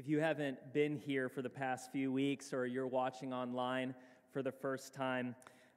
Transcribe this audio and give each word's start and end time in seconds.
If 0.00 0.08
you 0.08 0.18
haven't 0.18 0.72
been 0.72 0.96
here 0.96 1.28
for 1.28 1.42
the 1.42 1.50
past 1.50 1.92
few 1.92 2.10
weeks 2.10 2.54
or 2.54 2.64
you're 2.64 2.86
watching 2.86 3.34
online 3.34 3.94
for 4.32 4.42
the 4.42 4.50
first 4.50 4.94
time, 4.94 5.34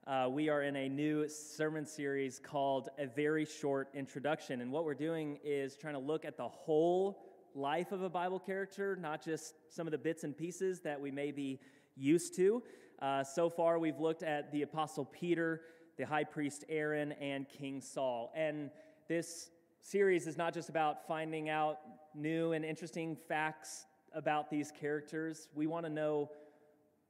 uh, 0.08 0.30
we 0.32 0.48
are 0.48 0.64
in 0.64 0.78
a 0.78 0.88
new 0.88 1.28
sermon 1.28 1.86
series 1.86 2.40
called 2.40 2.88
A 2.98 3.06
Very 3.06 3.44
Short 3.44 3.90
Introduction. 3.94 4.62
And 4.62 4.72
what 4.72 4.86
we're 4.86 4.94
doing 4.94 5.40
is 5.44 5.76
trying 5.76 5.96
to 5.96 6.00
look 6.00 6.24
at 6.24 6.38
the 6.38 6.48
whole 6.48 7.26
life 7.54 7.92
of 7.92 8.02
a 8.02 8.08
Bible 8.08 8.40
character, 8.40 8.96
not 8.96 9.22
just 9.22 9.56
some 9.68 9.88
of 9.88 9.92
the 9.92 9.98
bits 9.98 10.24
and 10.24 10.38
pieces 10.38 10.80
that 10.86 11.02
we 11.02 11.12
may 11.12 11.34
be 11.34 11.60
used 11.98 12.34
to. 12.38 12.64
Uh, 13.02 13.26
so 13.26 13.50
far, 13.50 13.78
we've 13.78 14.00
looked 14.00 14.24
at 14.24 14.54
the 14.54 14.62
Apostle 14.62 15.04
Peter, 15.04 15.64
the 15.98 16.06
high 16.06 16.24
priest 16.24 16.64
Aaron, 16.70 17.12
and 17.20 17.50
King 17.50 17.82
Saul. 17.82 18.32
And 18.38 18.70
this 19.10 19.50
series 19.82 20.28
is 20.28 20.38
not 20.38 20.54
just 20.54 20.70
about 20.70 21.06
finding 21.10 21.50
out 21.50 21.80
new 22.16 22.54
and 22.54 22.64
interesting 22.64 23.18
facts 23.28 23.86
about 24.14 24.50
these 24.50 24.72
characters. 24.72 25.48
We 25.56 25.68
want 25.68 25.86
to 25.86 25.92
know 25.92 26.30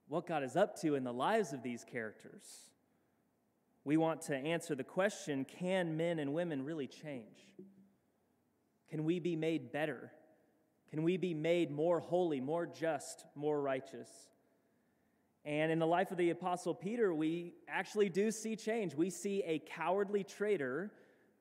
what 0.07 0.27
God 0.27 0.43
is 0.43 0.55
up 0.55 0.79
to 0.81 0.95
in 0.95 1.03
the 1.03 1.13
lives 1.13 1.53
of 1.53 1.63
these 1.63 1.83
characters. 1.83 2.43
We 3.85 3.97
want 3.97 4.21
to 4.23 4.35
answer 4.35 4.75
the 4.75 4.83
question 4.83 5.45
can 5.45 5.97
men 5.97 6.19
and 6.19 6.33
women 6.33 6.63
really 6.63 6.87
change? 6.87 7.39
Can 8.89 9.03
we 9.03 9.19
be 9.19 9.35
made 9.35 9.71
better? 9.71 10.11
Can 10.89 11.03
we 11.03 11.17
be 11.17 11.33
made 11.33 11.71
more 11.71 11.99
holy, 11.99 12.39
more 12.39 12.67
just, 12.67 13.25
more 13.35 13.59
righteous? 13.59 14.09
And 15.45 15.71
in 15.71 15.79
the 15.79 15.87
life 15.87 16.11
of 16.11 16.17
the 16.17 16.29
Apostle 16.29 16.73
Peter, 16.73 17.13
we 17.13 17.55
actually 17.67 18.07
do 18.07 18.31
see 18.31 18.55
change. 18.55 18.95
We 18.95 19.09
see 19.09 19.43
a 19.45 19.59
cowardly 19.59 20.23
traitor 20.23 20.91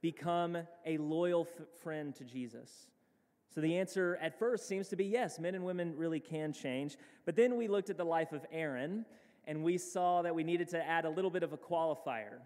become 0.00 0.56
a 0.84 0.96
loyal 0.96 1.46
f- 1.48 1.66
friend 1.82 2.14
to 2.16 2.24
Jesus. 2.24 2.88
So 3.54 3.60
the 3.60 3.76
answer 3.76 4.18
at 4.22 4.38
first 4.38 4.66
seems 4.66 4.88
to 4.88 4.96
be 4.96 5.04
yes, 5.04 5.38
men 5.38 5.54
and 5.54 5.64
women 5.64 5.94
really 5.96 6.20
can 6.20 6.52
change. 6.52 6.96
But 7.26 7.36
then 7.36 7.56
we 7.56 7.68
looked 7.68 7.90
at 7.90 7.98
the 7.98 8.04
life 8.04 8.32
of 8.32 8.46
Aaron 8.50 9.04
and 9.46 9.62
we 9.62 9.76
saw 9.76 10.22
that 10.22 10.34
we 10.34 10.42
needed 10.42 10.68
to 10.68 10.82
add 10.82 11.04
a 11.04 11.10
little 11.10 11.30
bit 11.30 11.42
of 11.42 11.52
a 11.52 11.58
qualifier. 11.58 12.38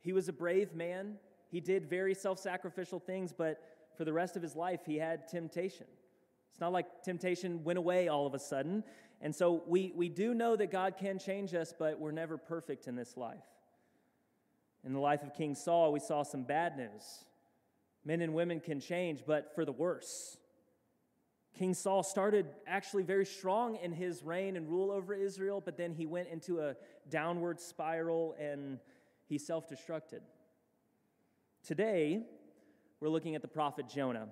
He 0.00 0.12
was 0.12 0.28
a 0.28 0.32
brave 0.32 0.74
man, 0.74 1.16
he 1.50 1.60
did 1.60 1.88
very 1.88 2.14
self 2.14 2.38
sacrificial 2.38 3.00
things, 3.00 3.32
but 3.32 3.60
for 3.96 4.04
the 4.04 4.12
rest 4.12 4.36
of 4.36 4.42
his 4.42 4.54
life, 4.54 4.80
he 4.86 4.96
had 4.96 5.28
temptation. 5.28 5.86
It's 6.50 6.60
not 6.60 6.72
like 6.72 7.02
temptation 7.02 7.64
went 7.64 7.78
away 7.78 8.08
all 8.08 8.26
of 8.26 8.34
a 8.34 8.38
sudden. 8.38 8.84
And 9.20 9.34
so 9.34 9.62
we, 9.66 9.92
we 9.94 10.08
do 10.08 10.34
know 10.34 10.56
that 10.56 10.70
God 10.70 10.96
can 10.98 11.18
change 11.18 11.54
us, 11.54 11.74
but 11.76 11.98
we're 11.98 12.12
never 12.12 12.36
perfect 12.36 12.88
in 12.88 12.96
this 12.96 13.16
life. 13.16 13.44
In 14.84 14.92
the 14.92 14.98
life 14.98 15.22
of 15.22 15.34
King 15.34 15.54
Saul, 15.54 15.92
we 15.92 16.00
saw 16.00 16.22
some 16.22 16.42
bad 16.42 16.76
news. 16.76 17.24
Men 18.04 18.20
and 18.20 18.34
women 18.34 18.60
can 18.60 18.80
change, 18.80 19.22
but 19.26 19.54
for 19.54 19.64
the 19.64 19.72
worse. 19.72 20.36
King 21.58 21.74
Saul 21.74 22.02
started 22.02 22.46
actually 22.66 23.02
very 23.02 23.26
strong 23.26 23.76
in 23.76 23.92
his 23.92 24.22
reign 24.22 24.56
and 24.56 24.68
rule 24.68 24.90
over 24.90 25.14
Israel, 25.14 25.62
but 25.62 25.76
then 25.76 25.92
he 25.92 26.06
went 26.06 26.28
into 26.28 26.60
a 26.60 26.74
downward 27.10 27.60
spiral 27.60 28.34
and 28.40 28.78
he 29.28 29.38
self 29.38 29.68
destructed. 29.68 30.20
Today, 31.64 32.22
we're 33.00 33.10
looking 33.10 33.34
at 33.34 33.42
the 33.42 33.48
prophet 33.48 33.86
Jonah. 33.88 34.28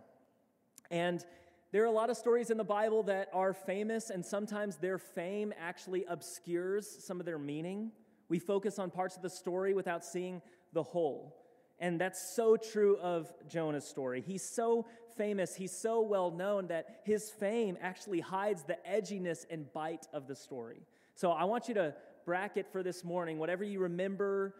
And 0.91 1.24
there 1.72 1.82
are 1.82 1.86
a 1.86 1.92
lot 1.92 2.10
of 2.10 2.16
stories 2.16 2.50
in 2.50 2.56
the 2.56 2.64
Bible 2.64 3.04
that 3.04 3.28
are 3.32 3.52
famous, 3.52 4.10
and 4.10 4.24
sometimes 4.24 4.76
their 4.76 4.98
fame 4.98 5.52
actually 5.60 6.04
obscures 6.06 6.88
some 7.04 7.20
of 7.20 7.26
their 7.26 7.38
meaning. 7.38 7.92
We 8.28 8.41
focus 8.41 8.78
on 8.78 8.91
parts 8.91 9.16
of 9.16 9.22
the 9.22 9.30
story 9.30 9.72
without 9.74 10.04
seeing 10.04 10.42
the 10.72 10.82
whole. 10.82 11.36
And 11.78 12.00
that's 12.00 12.34
so 12.34 12.56
true 12.56 12.98
of 12.98 13.32
Jonah's 13.48 13.86
story. 13.86 14.20
He's 14.20 14.42
so 14.42 14.86
famous, 15.16 15.55
he's 15.55 15.77
so 15.77 16.00
well 16.00 16.30
known 16.30 16.69
that 16.69 17.00
his 17.05 17.30
fame 17.30 17.77
actually 17.80 18.20
hides 18.20 18.62
the 18.62 18.78
edginess 18.89 19.44
and 19.50 19.72
bite 19.72 20.06
of 20.12 20.27
the 20.27 20.34
story. 20.34 20.83
So 21.14 21.33
I 21.33 21.44
want 21.44 21.69
you 21.69 21.75
to 21.75 21.94
bracket 22.25 22.66
for 22.70 22.83
this 22.83 23.05
morning 23.05 23.38
whatever 23.38 23.64
you 23.64 23.81
remember 23.81 24.55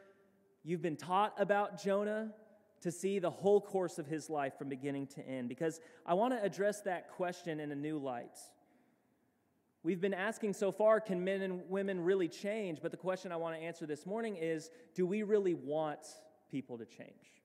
you've 0.63 0.83
been 0.83 0.97
taught 0.97 1.35
about 1.39 1.83
Jonah 1.83 2.33
to 2.83 2.91
see 2.91 3.19
the 3.19 3.31
whole 3.31 3.61
course 3.61 3.99
of 3.99 4.07
his 4.07 4.31
life 4.31 4.57
from 4.59 4.69
beginning 4.69 5.07
to 5.07 5.27
end 5.27 5.49
because 5.49 5.81
I 6.07 6.15
want 6.15 6.35
to 6.35 6.43
address 6.43 6.81
that 6.83 7.11
question 7.11 7.61
in 7.61 7.73
a 7.73 7.77
new 7.77 7.99
light. 7.99 8.39
We've 9.83 10.01
been 10.01 10.15
asking 10.15 10.55
so 10.55 10.73
far 10.73 11.01
can 11.01 11.25
men 11.25 11.43
and 11.43 11.69
women 11.69 12.01
really 12.01 12.29
change? 12.29 12.81
But 12.83 12.91
the 12.91 12.97
question 12.97 13.33
I 13.33 13.37
want 13.37 13.57
to 13.57 13.63
answer 13.63 13.87
this 13.87 14.05
morning 14.05 14.37
is 14.37 14.71
do 14.95 15.07
we 15.07 15.23
really 15.23 15.55
want 15.55 16.01
people 16.51 16.79
to 16.79 16.85
change? 16.85 17.40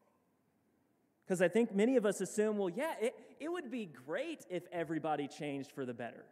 Because 1.25 1.41
I 1.41 1.47
think 1.47 1.73
many 1.73 1.95
of 1.97 2.05
us 2.05 2.21
assume, 2.21 2.57
well, 2.57 2.69
yeah, 2.69 2.93
it, 3.01 3.15
it 3.39 3.51
would 3.51 3.71
be 3.71 3.85
great 3.85 4.45
if 4.49 4.63
everybody 4.71 5.27
changed 5.27 5.71
for 5.71 5.85
the 5.85 5.93
better. 5.93 6.25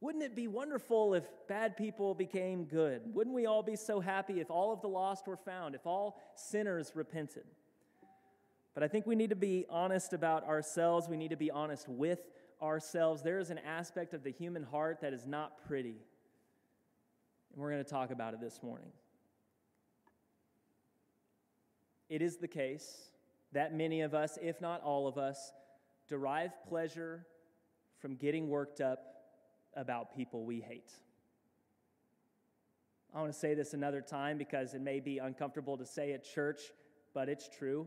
Wouldn't 0.00 0.24
it 0.24 0.34
be 0.34 0.48
wonderful 0.48 1.14
if 1.14 1.24
bad 1.46 1.76
people 1.76 2.14
became 2.14 2.64
good? 2.64 3.02
Wouldn't 3.14 3.36
we 3.36 3.46
all 3.46 3.62
be 3.62 3.76
so 3.76 4.00
happy 4.00 4.40
if 4.40 4.50
all 4.50 4.72
of 4.72 4.80
the 4.80 4.88
lost 4.88 5.26
were 5.26 5.36
found, 5.36 5.74
if 5.74 5.86
all 5.86 6.18
sinners 6.34 6.92
repented? 6.94 7.44
But 8.74 8.82
I 8.82 8.88
think 8.88 9.06
we 9.06 9.14
need 9.14 9.30
to 9.30 9.36
be 9.36 9.66
honest 9.68 10.12
about 10.12 10.44
ourselves. 10.44 11.08
We 11.08 11.16
need 11.16 11.30
to 11.30 11.36
be 11.36 11.50
honest 11.50 11.88
with 11.88 12.20
ourselves. 12.62 13.22
There 13.22 13.38
is 13.38 13.50
an 13.50 13.58
aspect 13.58 14.14
of 14.14 14.24
the 14.24 14.30
human 14.32 14.62
heart 14.62 15.00
that 15.02 15.12
is 15.12 15.26
not 15.26 15.64
pretty. 15.66 15.96
And 17.52 17.62
we're 17.62 17.70
going 17.70 17.84
to 17.84 17.90
talk 17.90 18.10
about 18.10 18.32
it 18.34 18.40
this 18.40 18.62
morning. 18.62 18.90
It 22.08 22.22
is 22.22 22.38
the 22.38 22.48
case 22.48 23.10
that 23.52 23.74
many 23.74 24.00
of 24.02 24.14
us, 24.14 24.38
if 24.40 24.60
not 24.60 24.82
all 24.82 25.06
of 25.06 25.18
us, 25.18 25.52
derive 26.08 26.52
pleasure 26.68 27.26
from 27.98 28.14
getting 28.16 28.48
worked 28.48 28.80
up 28.80 28.98
about 29.74 30.14
people 30.16 30.44
we 30.44 30.60
hate. 30.60 30.92
I 33.14 33.20
want 33.20 33.32
to 33.32 33.38
say 33.38 33.54
this 33.54 33.74
another 33.74 34.00
time 34.00 34.38
because 34.38 34.74
it 34.74 34.80
may 34.80 35.00
be 35.00 35.18
uncomfortable 35.18 35.76
to 35.78 35.86
say 35.86 36.12
at 36.12 36.24
church, 36.24 36.60
but 37.12 37.28
it's 37.28 37.48
true. 37.48 37.86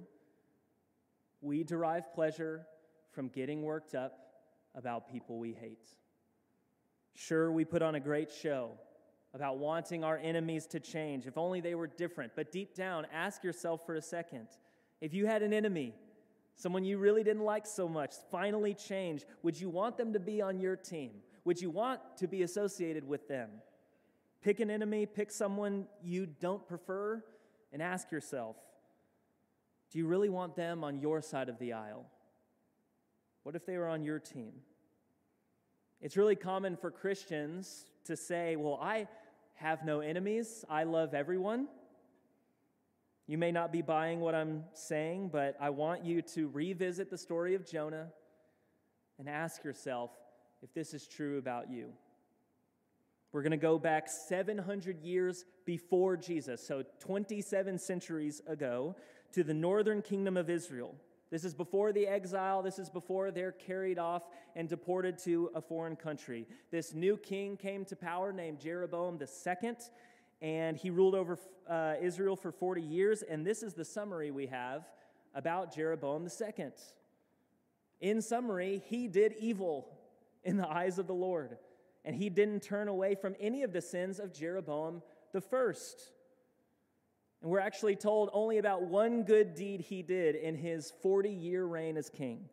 We 1.42 1.64
derive 1.64 2.14
pleasure 2.14 2.66
from 3.12 3.30
getting 3.30 3.64
worked 3.64 3.96
up 3.96 4.20
about 4.76 5.12
people 5.12 5.40
we 5.40 5.54
hate. 5.54 5.90
Sure, 7.14 7.52
we 7.52 7.64
put 7.64 7.82
on 7.82 7.96
a 7.96 8.00
great 8.00 8.32
show 8.32 8.72
about 9.34 9.58
wanting 9.58 10.04
our 10.04 10.18
enemies 10.18 10.66
to 10.68 10.80
change, 10.80 11.26
if 11.26 11.38
only 11.38 11.62
they 11.62 11.76
were 11.76 11.88
different. 11.88 12.34
But 12.36 12.52
deep 12.52 12.76
down, 12.76 13.08
ask 13.14 13.44
yourself 13.44 13.86
for 13.86 13.96
a 13.96 14.02
second 14.02 14.48
if 15.04 15.14
you 15.14 15.26
had 15.26 15.44
an 15.44 15.52
enemy, 15.52 15.94
someone 16.56 16.86
you 16.86 16.98
really 16.98 17.26
didn't 17.26 17.44
like 17.44 17.68
so 17.68 17.90
much, 17.90 18.14
finally 18.32 18.74
change, 18.74 19.26
would 19.42 19.60
you 19.60 19.70
want 19.70 19.98
them 19.98 20.14
to 20.14 20.20
be 20.20 20.42
on 20.42 20.62
your 20.62 20.78
team? 20.78 21.12
Would 21.44 21.62
you 21.62 21.70
want 21.70 22.00
to 22.20 22.26
be 22.26 22.44
associated 22.44 23.06
with 23.06 23.28
them? 23.28 23.50
Pick 24.42 24.62
an 24.62 24.72
enemy, 24.72 25.06
pick 25.06 25.30
someone 25.30 25.88
you 26.02 26.26
don't 26.26 26.66
prefer, 26.66 27.22
and 27.74 27.82
ask 27.82 28.14
yourself 28.14 28.56
do 29.92 30.00
you 30.00 30.08
really 30.08 30.30
want 30.30 30.56
them 30.56 30.86
on 30.86 31.02
your 31.02 31.22
side 31.22 31.50
of 31.50 31.60
the 31.60 31.74
aisle? 31.74 32.06
What 33.44 33.56
if 33.56 33.66
they 33.66 33.78
were 33.78 33.90
on 33.90 34.04
your 34.04 34.20
team? 34.20 34.54
It's 36.00 36.16
really 36.16 36.38
common 36.38 36.78
for 36.78 36.90
Christians 36.90 37.88
to 38.06 38.16
say, 38.16 38.56
Well, 38.56 38.80
I 38.82 39.08
have 39.56 39.84
no 39.84 40.00
enemies, 40.00 40.64
I 40.70 40.86
love 40.86 41.14
everyone. 41.14 41.68
You 43.28 43.38
may 43.38 43.52
not 43.52 43.72
be 43.72 43.82
buying 43.82 44.20
what 44.20 44.36
I'm 44.36 44.66
saying, 44.74 45.30
but 45.32 45.56
I 45.60 45.70
want 45.70 46.04
you 46.04 46.22
to 46.34 46.50
revisit 46.50 47.10
the 47.10 47.18
story 47.18 47.56
of 47.56 47.66
Jonah 47.66 48.08
and 49.18 49.30
ask 49.30 49.64
yourself 49.64 50.12
if 50.62 50.74
this 50.74 50.94
is 50.94 51.08
true 51.08 51.38
about 51.38 51.70
you. 51.70 51.94
We're 53.32 53.42
going 53.42 53.52
to 53.52 53.58
go 53.58 53.80
back 53.80 54.08
700 54.28 55.00
years 55.02 55.46
before 55.66 56.18
Jesus, 56.18 56.66
so 56.68 56.84
27 57.00 57.80
centuries 57.80 58.42
ago, 58.46 58.96
to 59.32 59.44
the 59.44 59.54
northern 59.54 60.02
kingdom 60.02 60.38
of 60.38 60.50
Israel. 60.50 60.94
This 61.32 61.46
is 61.46 61.56
before 61.56 61.92
the 61.92 62.06
exile. 62.06 62.62
This 62.62 62.78
is 62.78 62.92
before 62.92 63.32
they're 63.32 63.54
carried 63.54 63.98
off 63.98 64.28
and 64.56 64.70
deported 64.70 65.18
to 65.24 65.50
a 65.56 65.62
foreign 65.62 65.96
country. 65.96 66.46
This 66.70 66.94
new 66.94 67.18
king 67.18 67.58
came 67.58 67.86
to 67.86 67.96
power 67.96 68.32
named 68.32 68.60
Jeroboam 68.60 69.18
II, 69.20 69.72
and 70.44 70.76
he 70.76 70.90
ruled 70.90 71.16
over 71.16 71.40
uh, 71.70 71.94
Israel 72.02 72.36
for 72.36 72.52
40 72.52 72.82
years. 72.82 73.24
And 73.24 73.48
this 73.48 73.64
is 73.64 73.74
the 73.74 73.86
summary 73.86 74.30
we 74.30 74.48
have 74.48 74.84
about 75.34 75.74
Jeroboam 75.74 76.28
II. 76.28 76.66
In 78.02 78.22
summary, 78.22 78.84
he 78.88 79.08
did 79.08 79.34
evil 79.40 79.88
in 80.44 80.58
the 80.58 80.68
eyes 80.68 81.00
of 81.00 81.08
the 81.08 81.14
Lord, 81.14 81.58
and 82.04 82.14
he 82.14 82.30
didn't 82.30 82.62
turn 82.62 82.90
away 82.90 83.16
from 83.16 83.36
any 83.40 83.64
of 83.64 83.72
the 83.72 83.82
sins 83.82 84.20
of 84.20 84.34
Jeroboam 84.34 85.02
the 85.32 85.40
first. 85.40 86.12
And 87.42 87.50
we're 87.50 87.62
actually 87.62 87.96
told 87.96 88.30
only 88.34 88.58
about 88.58 88.84
one 88.84 89.24
good 89.24 89.56
deed 89.56 89.80
he 89.80 90.02
did 90.02 90.36
in 90.36 90.56
his 90.56 90.92
40 91.02 91.30
year 91.30 91.64
reign 91.66 91.96
as 91.96 92.10
king. 92.10 92.50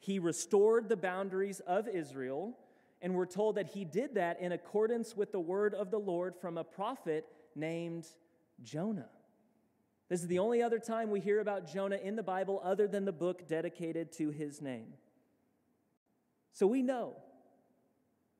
He 0.00 0.18
restored 0.18 0.88
the 0.88 0.96
boundaries 0.96 1.60
of 1.60 1.86
Israel, 1.86 2.56
and 3.00 3.14
we're 3.14 3.26
told 3.26 3.56
that 3.56 3.68
he 3.68 3.84
did 3.84 4.14
that 4.14 4.40
in 4.40 4.52
accordance 4.52 5.16
with 5.16 5.32
the 5.32 5.40
word 5.40 5.74
of 5.74 5.90
the 5.90 5.98
Lord 5.98 6.34
from 6.36 6.58
a 6.58 6.64
prophet 6.64 7.26
named 7.54 8.06
Jonah. 8.62 9.08
This 10.08 10.22
is 10.22 10.26
the 10.26 10.38
only 10.38 10.62
other 10.62 10.78
time 10.78 11.10
we 11.10 11.20
hear 11.20 11.40
about 11.40 11.70
Jonah 11.70 11.98
in 12.02 12.16
the 12.16 12.22
Bible 12.22 12.60
other 12.64 12.88
than 12.88 13.04
the 13.04 13.12
book 13.12 13.46
dedicated 13.46 14.12
to 14.12 14.30
his 14.30 14.62
name. 14.62 14.94
So 16.52 16.66
we 16.66 16.82
know 16.82 17.16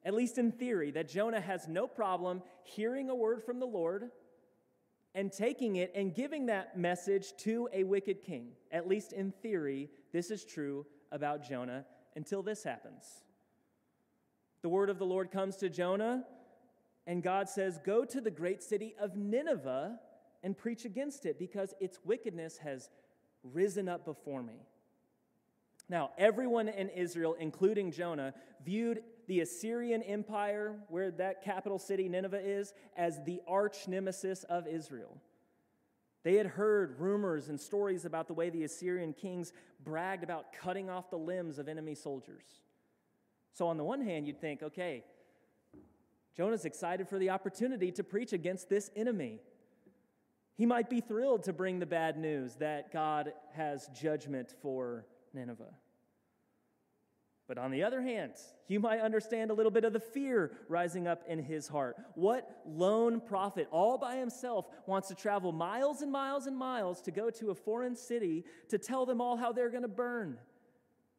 at 0.05 0.15
least 0.15 0.39
in 0.39 0.53
theory, 0.53 0.91
that 0.93 1.09
Jonah 1.09 1.41
has 1.41 1.69
no 1.69 1.87
problem 1.87 2.43
hearing 2.63 3.11
a 3.11 3.15
word 3.15 3.43
from 3.43 3.61
the 3.61 3.67
Lord 3.67 4.11
and 5.15 5.33
taking 5.33 5.77
it 5.77 5.93
and 5.95 6.15
giving 6.15 6.47
that 6.47 6.79
message 6.79 7.37
to 7.39 7.69
a 7.73 7.85
wicked 7.85 8.23
king. 8.23 8.53
At 8.71 8.89
least 8.89 9.13
in 9.13 9.33
theory, 9.43 9.91
this 10.13 10.31
is 10.31 10.45
true 10.45 10.87
about 11.11 11.47
Jonah 11.47 11.85
until 12.15 12.43
this 12.43 12.63
happens. 12.63 13.05
The 14.63 14.69
word 14.69 14.91
of 14.91 14.99
the 14.99 15.07
Lord 15.07 15.31
comes 15.31 15.57
to 15.57 15.69
Jonah, 15.69 16.25
and 17.07 17.23
God 17.23 17.49
says, 17.49 17.79
Go 17.85 18.05
to 18.05 18.21
the 18.21 18.31
great 18.31 18.63
city 18.63 18.95
of 19.01 19.17
Nineveh 19.17 19.99
and 20.43 20.57
preach 20.57 20.85
against 20.85 21.27
it 21.27 21.39
because 21.39 21.75
its 21.81 21.99
wickedness 22.05 22.59
has 22.59 22.91
risen 23.43 23.89
up 23.89 24.05
before 24.05 24.43
me. 24.43 24.67
Now, 25.89 26.11
everyone 26.19 26.69
in 26.69 26.91
Israel, 26.91 27.35
including 27.39 27.93
Jonah, 27.93 28.35
viewed 28.65 29.03
the 29.27 29.41
Assyrian 29.41 30.03
Empire, 30.03 30.77
where 30.89 31.11
that 31.13 31.43
capital 31.43 31.79
city, 31.79 32.09
Nineveh, 32.09 32.41
is, 32.45 32.75
as 32.97 33.23
the 33.25 33.41
arch 33.47 33.89
nemesis 33.89 34.45
of 34.45 34.67
Israel. 34.67 35.17
They 36.25 36.35
had 36.35 36.47
heard 36.47 36.99
rumors 36.99 37.49
and 37.49 37.59
stories 37.59 38.05
about 38.05 38.27
the 38.27 38.35
way 38.35 38.51
the 38.51 38.65
Assyrian 38.65 39.15
kings 39.15 39.53
bragged 39.83 40.25
about 40.25 40.53
cutting 40.53 40.91
off 40.91 41.11
the 41.11 41.17
limbs 41.17 41.59
of 41.59 41.69
enemy 41.69 41.95
soldiers. 41.95 42.45
So, 43.53 43.67
on 43.67 43.77
the 43.77 43.85
one 43.85 44.01
hand, 44.01 44.27
you'd 44.27 44.41
think, 44.41 44.63
okay, 44.63 45.05
Jonah's 46.37 46.65
excited 46.65 47.09
for 47.09 47.19
the 47.19 47.31
opportunity 47.31 47.91
to 47.93 48.05
preach 48.05 48.33
against 48.33 48.69
this 48.69 48.91
enemy. 48.95 49.41
He 50.57 50.67
might 50.67 50.89
be 50.89 51.01
thrilled 51.01 51.45
to 51.45 51.53
bring 51.53 51.79
the 51.79 51.87
bad 51.87 52.17
news 52.17 52.55
that 52.57 52.93
God 52.93 53.33
has 53.55 53.89
judgment 53.89 54.55
for 54.63 55.07
Nineveh. 55.33 55.75
But 57.49 57.57
on 57.57 57.71
the 57.71 57.83
other 57.83 58.03
hand, 58.03 58.35
you 58.69 58.79
might 58.79 59.01
understand 59.01 59.51
a 59.51 59.55
little 59.55 59.73
bit 59.73 59.85
of 59.85 59.95
the 59.95 60.01
fear 60.01 60.53
rising 60.69 61.07
up 61.07 61.23
in 61.27 61.39
his 61.39 61.67
heart. 61.67 61.97
What 62.15 62.61
lone 62.67 63.21
prophet, 63.21 63.69
all 63.71 63.97
by 63.97 64.17
himself, 64.17 64.67
wants 64.87 65.09
to 65.09 65.15
travel 65.15 65.51
miles 65.51 66.03
and 66.03 66.13
miles 66.13 66.47
and 66.47 66.57
miles 66.57 67.01
to 67.03 67.11
go 67.11 67.31
to 67.31 67.51
a 67.51 67.55
foreign 67.55 67.97
city 67.97 68.45
to 68.69 68.77
tell 68.77 69.07
them 69.07 69.23
all 69.23 69.37
how 69.37 69.51
they're 69.51 69.71
going 69.71 69.83
to 69.83 69.89
burn? 69.89 70.39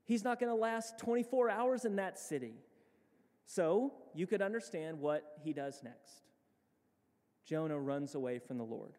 He's 0.10 0.24
not 0.24 0.40
going 0.40 0.50
to 0.50 0.60
last 0.60 0.98
24 0.98 1.52
hours 1.52 1.86
in 1.86 1.98
that 1.98 2.18
city. 2.18 2.56
So 3.46 3.94
you 4.16 4.26
could 4.26 4.42
understand 4.42 5.00
what 5.00 5.38
he 5.44 5.54
does 5.54 5.82
next. 5.84 6.24
Jonah 7.46 7.80
runs 7.80 8.16
away 8.16 8.40
from 8.40 8.58
the 8.58 8.64
Lord 8.64 8.94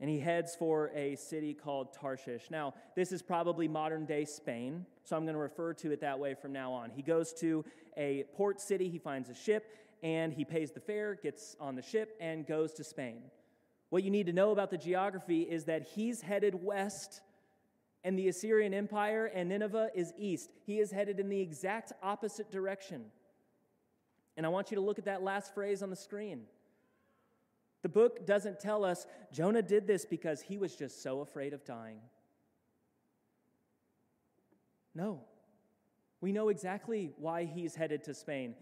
and 0.00 0.10
he 0.10 0.20
heads 0.20 0.54
for 0.54 0.90
a 0.94 1.16
city 1.16 1.54
called 1.54 1.94
Tarshish. 1.94 2.50
Now, 2.50 2.74
this 2.94 3.10
is 3.10 3.22
probably 3.22 3.68
modern 3.68 4.04
day 4.04 4.26
Spain, 4.26 4.84
so 5.02 5.16
I'm 5.16 5.22
going 5.24 5.32
to 5.32 5.40
refer 5.40 5.72
to 5.74 5.92
it 5.92 6.02
that 6.02 6.18
way 6.18 6.34
from 6.34 6.52
now 6.52 6.74
on. 6.74 6.90
He 6.90 7.00
goes 7.00 7.32
to 7.40 7.64
a 7.96 8.24
port 8.34 8.60
city, 8.60 8.90
he 8.90 8.98
finds 8.98 9.30
a 9.30 9.34
ship, 9.34 9.74
and 10.02 10.30
he 10.30 10.44
pays 10.44 10.72
the 10.72 10.80
fare, 10.80 11.14
gets 11.14 11.56
on 11.58 11.74
the 11.74 11.82
ship, 11.82 12.18
and 12.20 12.46
goes 12.46 12.74
to 12.74 12.84
Spain. 12.84 13.22
What 13.88 14.02
you 14.02 14.10
need 14.10 14.26
to 14.26 14.34
know 14.34 14.50
about 14.50 14.70
the 14.70 14.76
geography 14.76 15.40
is 15.40 15.64
that 15.64 15.88
he's 15.94 16.20
headed 16.20 16.62
west, 16.62 17.22
and 18.04 18.18
the 18.18 18.28
Assyrian 18.28 18.74
Empire 18.74 19.26
and 19.26 19.48
Nineveh 19.48 19.90
is 19.94 20.12
east. 20.18 20.50
He 20.66 20.80
is 20.80 20.90
headed 20.90 21.20
in 21.20 21.28
the 21.28 21.40
exact 21.40 21.92
opposite 22.02 22.50
direction. 22.50 23.04
And 24.36 24.44
I 24.44 24.48
want 24.48 24.70
you 24.70 24.74
to 24.76 24.80
look 24.80 24.98
at 24.98 25.04
that 25.04 25.22
last 25.22 25.54
phrase 25.54 25.82
on 25.82 25.90
the 25.90 25.96
screen. 25.96 26.42
The 27.82 27.88
book 27.88 28.26
doesn't 28.26 28.60
tell 28.60 28.84
us 28.84 29.06
Jonah 29.32 29.62
did 29.62 29.86
this 29.86 30.04
because 30.04 30.40
he 30.40 30.56
was 30.56 30.74
just 30.74 31.02
so 31.02 31.20
afraid 31.20 31.52
of 31.52 31.64
dying. 31.64 31.98
No. 34.94 35.20
We 36.20 36.32
know 36.32 36.48
exactly 36.48 37.12
why 37.18 37.44
he's 37.44 37.74
headed 37.74 38.04
to 38.04 38.14
Spain. 38.14 38.54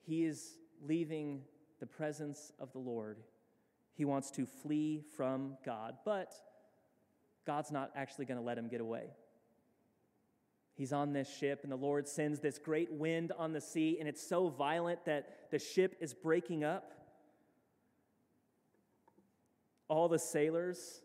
He 0.00 0.24
is 0.24 0.58
leaving 0.86 1.42
the 1.80 1.86
presence 1.86 2.52
of 2.60 2.72
the 2.72 2.78
Lord. 2.78 3.18
He 3.94 4.04
wants 4.04 4.30
to 4.32 4.46
flee 4.46 5.02
from 5.16 5.56
God, 5.64 5.96
but 6.04 6.34
God's 7.46 7.70
not 7.70 7.90
actually 7.96 8.24
going 8.26 8.38
to 8.38 8.44
let 8.44 8.58
him 8.58 8.68
get 8.68 8.80
away. 8.80 9.10
He's 10.74 10.92
on 10.92 11.12
this 11.12 11.28
ship, 11.28 11.60
and 11.62 11.70
the 11.70 11.76
Lord 11.76 12.08
sends 12.08 12.40
this 12.40 12.58
great 12.58 12.92
wind 12.92 13.32
on 13.36 13.52
the 13.52 13.60
sea, 13.60 13.98
and 14.00 14.08
it's 14.08 14.26
so 14.26 14.48
violent 14.48 15.04
that 15.04 15.50
the 15.50 15.58
ship 15.58 15.96
is 16.00 16.14
breaking 16.14 16.64
up 16.64 16.92
all 19.88 20.08
the 20.08 20.18
sailors, 20.18 21.02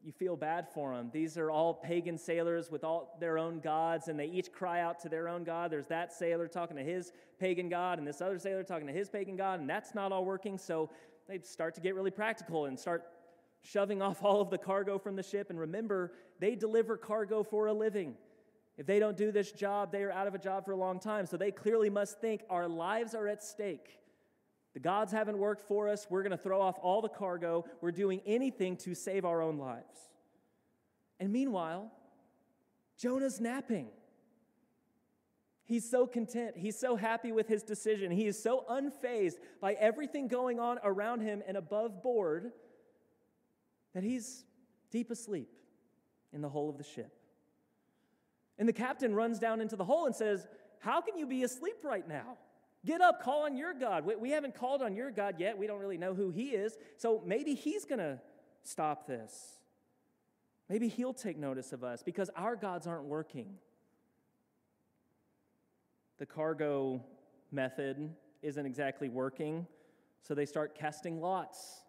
you 0.00 0.12
feel 0.12 0.36
bad 0.36 0.68
for 0.72 0.94
them. 0.94 1.10
These 1.12 1.36
are 1.36 1.50
all 1.50 1.74
pagan 1.74 2.16
sailors 2.16 2.70
with 2.70 2.84
all 2.84 3.16
their 3.18 3.36
own 3.36 3.58
gods, 3.58 4.06
and 4.06 4.18
they 4.18 4.26
each 4.26 4.52
cry 4.52 4.80
out 4.80 5.00
to 5.00 5.08
their 5.08 5.28
own 5.28 5.42
God. 5.42 5.72
There's 5.72 5.88
that 5.88 6.12
sailor 6.12 6.46
talking 6.46 6.76
to 6.76 6.84
his 6.84 7.12
pagan 7.40 7.68
God, 7.68 7.98
and 7.98 8.06
this 8.06 8.20
other 8.20 8.38
sailor 8.38 8.62
talking 8.62 8.86
to 8.86 8.92
his 8.92 9.08
pagan 9.08 9.36
God, 9.36 9.58
and 9.58 9.68
that's 9.68 9.94
not 9.94 10.12
all 10.12 10.24
working. 10.24 10.56
So 10.56 10.90
they 11.26 11.40
start 11.40 11.74
to 11.74 11.80
get 11.80 11.96
really 11.96 12.12
practical 12.12 12.66
and 12.66 12.78
start 12.78 13.02
shoving 13.62 14.02
off 14.02 14.22
all 14.22 14.40
of 14.40 14.50
the 14.50 14.58
cargo 14.58 14.98
from 14.98 15.16
the 15.16 15.22
ship. 15.22 15.50
And 15.50 15.58
remember, 15.58 16.12
they 16.40 16.54
deliver 16.54 16.96
cargo 16.96 17.42
for 17.42 17.66
a 17.66 17.72
living. 17.72 18.14
If 18.76 18.86
they 18.86 18.98
don't 18.98 19.16
do 19.16 19.32
this 19.32 19.50
job, 19.50 19.90
they 19.90 20.02
are 20.04 20.12
out 20.12 20.26
of 20.26 20.34
a 20.34 20.38
job 20.38 20.64
for 20.64 20.72
a 20.72 20.76
long 20.76 21.00
time. 21.00 21.26
So 21.26 21.36
they 21.36 21.50
clearly 21.50 21.90
must 21.90 22.20
think 22.20 22.42
our 22.48 22.68
lives 22.68 23.14
are 23.14 23.26
at 23.26 23.42
stake. 23.42 23.98
The 24.74 24.80
gods 24.80 25.10
haven't 25.10 25.38
worked 25.38 25.62
for 25.62 25.88
us. 25.88 26.06
We're 26.08 26.22
going 26.22 26.30
to 26.30 26.42
throw 26.42 26.60
off 26.60 26.78
all 26.80 27.02
the 27.02 27.08
cargo. 27.08 27.64
We're 27.80 27.90
doing 27.90 28.20
anything 28.24 28.76
to 28.78 28.94
save 28.94 29.24
our 29.24 29.42
own 29.42 29.58
lives. 29.58 30.08
And 31.18 31.32
meanwhile, 31.32 31.90
Jonah's 32.96 33.40
napping. 33.40 33.88
He's 35.64 35.88
so 35.88 36.06
content. 36.06 36.56
He's 36.56 36.78
so 36.78 36.96
happy 36.96 37.32
with 37.32 37.48
his 37.48 37.62
decision. 37.62 38.10
He 38.10 38.26
is 38.26 38.40
so 38.40 38.64
unfazed 38.70 39.34
by 39.60 39.74
everything 39.74 40.28
going 40.28 40.60
on 40.60 40.78
around 40.82 41.20
him 41.20 41.42
and 41.46 41.56
above 41.56 42.02
board 42.02 42.52
that 43.94 44.02
he's 44.02 44.44
deep 44.90 45.10
asleep 45.10 45.50
in 46.32 46.40
the 46.40 46.48
hole 46.48 46.68
of 46.68 46.78
the 46.78 46.84
ship. 46.84 47.12
And 48.58 48.68
the 48.68 48.72
captain 48.72 49.14
runs 49.14 49.38
down 49.38 49.60
into 49.60 49.76
the 49.76 49.84
hole 49.84 50.06
and 50.06 50.14
says, 50.14 50.46
How 50.80 51.00
can 51.00 51.16
you 51.16 51.26
be 51.26 51.44
asleep 51.44 51.76
right 51.84 52.06
now? 52.06 52.36
Get 52.84 53.00
up, 53.00 53.22
call 53.22 53.44
on 53.44 53.56
your 53.56 53.74
God. 53.74 54.04
We, 54.04 54.16
we 54.16 54.30
haven't 54.30 54.54
called 54.54 54.82
on 54.82 54.94
your 54.94 55.10
God 55.10 55.36
yet. 55.38 55.58
We 55.58 55.66
don't 55.66 55.80
really 55.80 55.98
know 55.98 56.14
who 56.14 56.30
He 56.30 56.50
is. 56.50 56.76
So 56.96 57.22
maybe 57.24 57.54
He's 57.54 57.84
going 57.84 57.98
to 57.98 58.20
stop 58.62 59.06
this. 59.06 59.58
Maybe 60.68 60.88
He'll 60.88 61.14
take 61.14 61.38
notice 61.38 61.72
of 61.72 61.82
us 61.82 62.02
because 62.02 62.30
our 62.36 62.56
gods 62.56 62.86
aren't 62.86 63.04
working. 63.04 63.54
The 66.18 66.26
cargo 66.26 67.02
method 67.52 68.10
isn't 68.42 68.66
exactly 68.66 69.08
working, 69.08 69.66
so 70.22 70.34
they 70.34 70.46
start 70.46 70.74
casting 70.74 71.20
lots 71.20 71.82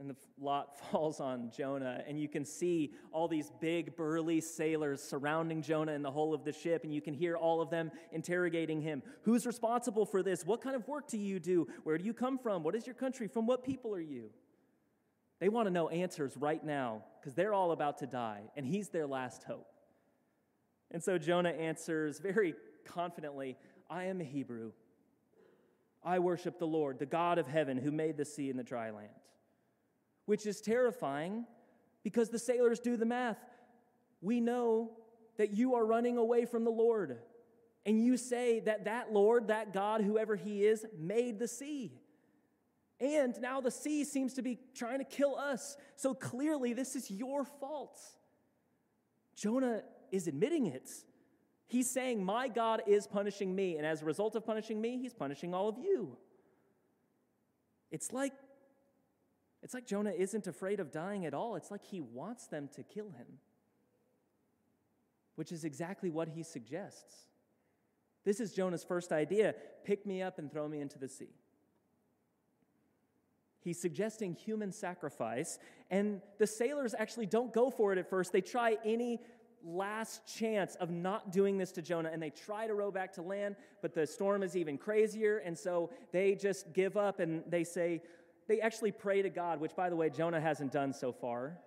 and 0.00 0.08
the 0.08 0.16
lot 0.40 0.78
falls 0.90 1.20
on 1.20 1.50
Jonah, 1.56 2.02
and 2.06 2.20
you 2.20 2.28
can 2.28 2.44
see 2.44 2.92
all 3.12 3.28
these 3.28 3.50
big, 3.60 3.96
burly 3.96 4.40
sailors 4.40 5.02
surrounding 5.02 5.62
Jonah 5.62 5.92
in 5.92 6.02
the 6.02 6.10
hull 6.10 6.34
of 6.34 6.44
the 6.44 6.52
ship, 6.52 6.84
and 6.84 6.94
you 6.94 7.00
can 7.00 7.14
hear 7.14 7.36
all 7.36 7.60
of 7.60 7.70
them 7.70 7.90
interrogating 8.12 8.80
him. 8.80 9.02
Who's 9.22 9.46
responsible 9.46 10.06
for 10.06 10.22
this? 10.22 10.44
What 10.44 10.60
kind 10.60 10.76
of 10.76 10.86
work 10.88 11.08
do 11.08 11.18
you 11.18 11.40
do? 11.40 11.68
Where 11.84 11.98
do 11.98 12.04
you 12.04 12.14
come 12.14 12.38
from? 12.38 12.62
What 12.62 12.74
is 12.74 12.86
your 12.86 12.94
country? 12.94 13.28
From 13.28 13.46
what 13.46 13.64
people 13.64 13.94
are 13.94 14.00
you? 14.00 14.30
They 15.40 15.48
want 15.48 15.66
to 15.66 15.70
know 15.70 15.88
answers 15.88 16.36
right 16.36 16.62
now 16.62 17.04
because 17.20 17.34
they're 17.34 17.54
all 17.54 17.72
about 17.72 17.98
to 17.98 18.06
die, 18.06 18.42
and 18.56 18.66
he's 18.66 18.88
their 18.88 19.06
last 19.06 19.44
hope. 19.44 19.66
And 20.90 21.02
so 21.02 21.18
Jonah 21.18 21.50
answers 21.50 22.18
very 22.18 22.54
confidently 22.84 23.56
I 23.90 24.04
am 24.04 24.20
a 24.20 24.24
Hebrew. 24.24 24.72
I 26.04 26.18
worship 26.20 26.58
the 26.58 26.66
Lord, 26.66 26.98
the 26.98 27.06
God 27.06 27.38
of 27.38 27.46
heaven 27.46 27.76
who 27.76 27.90
made 27.90 28.16
the 28.16 28.24
sea 28.24 28.50
and 28.50 28.58
the 28.58 28.64
dry 28.64 28.90
land 28.90 29.08
which 30.28 30.44
is 30.44 30.60
terrifying 30.60 31.46
because 32.04 32.28
the 32.28 32.38
sailors 32.38 32.80
do 32.80 32.98
the 32.98 33.06
math. 33.06 33.38
We 34.20 34.42
know 34.42 34.90
that 35.38 35.52
you 35.52 35.74
are 35.74 35.86
running 35.86 36.18
away 36.18 36.44
from 36.44 36.64
the 36.64 36.70
Lord. 36.70 37.16
And 37.86 38.04
you 38.04 38.18
say 38.18 38.60
that 38.60 38.84
that 38.84 39.10
Lord, 39.10 39.48
that 39.48 39.72
God, 39.72 40.02
whoever 40.02 40.36
he 40.36 40.66
is, 40.66 40.84
made 40.98 41.38
the 41.38 41.48
sea. 41.48 42.02
And 43.00 43.40
now 43.40 43.62
the 43.62 43.70
sea 43.70 44.04
seems 44.04 44.34
to 44.34 44.42
be 44.42 44.58
trying 44.74 44.98
to 44.98 45.04
kill 45.06 45.34
us. 45.34 45.78
So 45.96 46.12
clearly, 46.12 46.74
this 46.74 46.94
is 46.94 47.10
your 47.10 47.46
fault. 47.46 47.98
Jonah 49.34 49.80
is 50.12 50.26
admitting 50.26 50.66
it. 50.66 50.90
He's 51.68 51.90
saying, 51.90 52.22
My 52.22 52.48
God 52.48 52.82
is 52.86 53.06
punishing 53.06 53.54
me. 53.54 53.78
And 53.78 53.86
as 53.86 54.02
a 54.02 54.04
result 54.04 54.36
of 54.36 54.44
punishing 54.44 54.78
me, 54.78 54.98
he's 54.98 55.14
punishing 55.14 55.54
all 55.54 55.70
of 55.70 55.78
you. 55.78 56.18
It's 57.90 58.12
like 58.12 58.34
it's 59.62 59.74
like 59.74 59.86
Jonah 59.86 60.12
isn't 60.16 60.46
afraid 60.46 60.80
of 60.80 60.92
dying 60.92 61.26
at 61.26 61.34
all. 61.34 61.56
It's 61.56 61.70
like 61.70 61.84
he 61.84 62.00
wants 62.00 62.46
them 62.46 62.68
to 62.74 62.82
kill 62.82 63.10
him, 63.10 63.26
which 65.34 65.52
is 65.52 65.64
exactly 65.64 66.10
what 66.10 66.28
he 66.28 66.42
suggests. 66.42 67.26
This 68.24 68.40
is 68.40 68.52
Jonah's 68.52 68.84
first 68.84 69.12
idea 69.12 69.54
pick 69.84 70.04
me 70.04 70.22
up 70.22 70.38
and 70.38 70.52
throw 70.52 70.68
me 70.68 70.80
into 70.80 70.98
the 70.98 71.08
sea. 71.08 71.30
He's 73.60 73.80
suggesting 73.80 74.34
human 74.34 74.70
sacrifice, 74.70 75.58
and 75.90 76.20
the 76.38 76.46
sailors 76.46 76.94
actually 76.96 77.26
don't 77.26 77.52
go 77.52 77.70
for 77.70 77.92
it 77.92 77.98
at 77.98 78.08
first. 78.08 78.32
They 78.32 78.40
try 78.40 78.76
any 78.84 79.20
last 79.64 80.26
chance 80.26 80.76
of 80.76 80.90
not 80.90 81.32
doing 81.32 81.58
this 81.58 81.72
to 81.72 81.82
Jonah, 81.82 82.10
and 82.12 82.22
they 82.22 82.30
try 82.30 82.66
to 82.66 82.74
row 82.74 82.90
back 82.90 83.12
to 83.14 83.22
land, 83.22 83.56
but 83.82 83.94
the 83.94 84.06
storm 84.06 84.42
is 84.42 84.56
even 84.56 84.78
crazier, 84.78 85.38
and 85.38 85.58
so 85.58 85.90
they 86.12 86.34
just 86.34 86.72
give 86.72 86.96
up 86.96 87.18
and 87.18 87.42
they 87.48 87.64
say, 87.64 88.02
they 88.48 88.60
actually 88.60 88.92
pray 88.92 89.22
to 89.22 89.30
God, 89.30 89.60
which, 89.60 89.76
by 89.76 89.90
the 89.90 89.96
way, 89.96 90.10
Jonah 90.10 90.40
hasn't 90.40 90.72
done 90.72 90.92
so 90.92 91.12
far. 91.12 91.58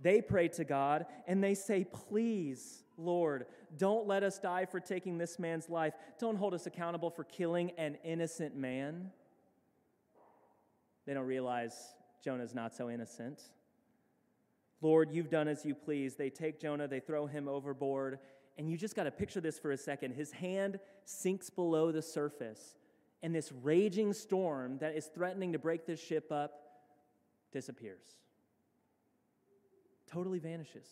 They 0.00 0.20
pray 0.22 0.48
to 0.48 0.64
God 0.64 1.06
and 1.26 1.42
they 1.42 1.54
say, 1.54 1.84
Please, 1.84 2.82
Lord, 2.96 3.46
don't 3.76 4.06
let 4.06 4.22
us 4.22 4.38
die 4.38 4.64
for 4.64 4.80
taking 4.80 5.18
this 5.18 5.38
man's 5.38 5.68
life. 5.68 5.94
Don't 6.18 6.36
hold 6.36 6.54
us 6.54 6.66
accountable 6.66 7.10
for 7.10 7.24
killing 7.24 7.72
an 7.78 7.98
innocent 8.04 8.56
man. 8.56 9.10
They 11.06 11.14
don't 11.14 11.26
realize 11.26 11.74
Jonah's 12.22 12.54
not 12.54 12.74
so 12.74 12.90
innocent. 12.90 13.40
Lord, 14.80 15.10
you've 15.12 15.30
done 15.30 15.48
as 15.48 15.64
you 15.64 15.74
please. 15.74 16.14
They 16.14 16.30
take 16.30 16.60
Jonah, 16.60 16.86
they 16.86 17.00
throw 17.00 17.26
him 17.26 17.48
overboard, 17.48 18.20
and 18.56 18.70
you 18.70 18.76
just 18.76 18.94
got 18.94 19.04
to 19.04 19.10
picture 19.10 19.40
this 19.40 19.58
for 19.58 19.72
a 19.72 19.76
second. 19.76 20.12
His 20.12 20.32
hand 20.32 20.78
sinks 21.04 21.50
below 21.50 21.90
the 21.90 22.02
surface, 22.02 22.76
and 23.22 23.34
this 23.34 23.52
raging 23.62 24.12
storm 24.12 24.78
that 24.78 24.94
is 24.94 25.06
threatening 25.06 25.52
to 25.52 25.58
break 25.58 25.86
this 25.86 26.00
ship 26.00 26.30
up 26.30 26.52
disappears. 27.52 28.04
Totally 30.10 30.38
vanishes. 30.38 30.86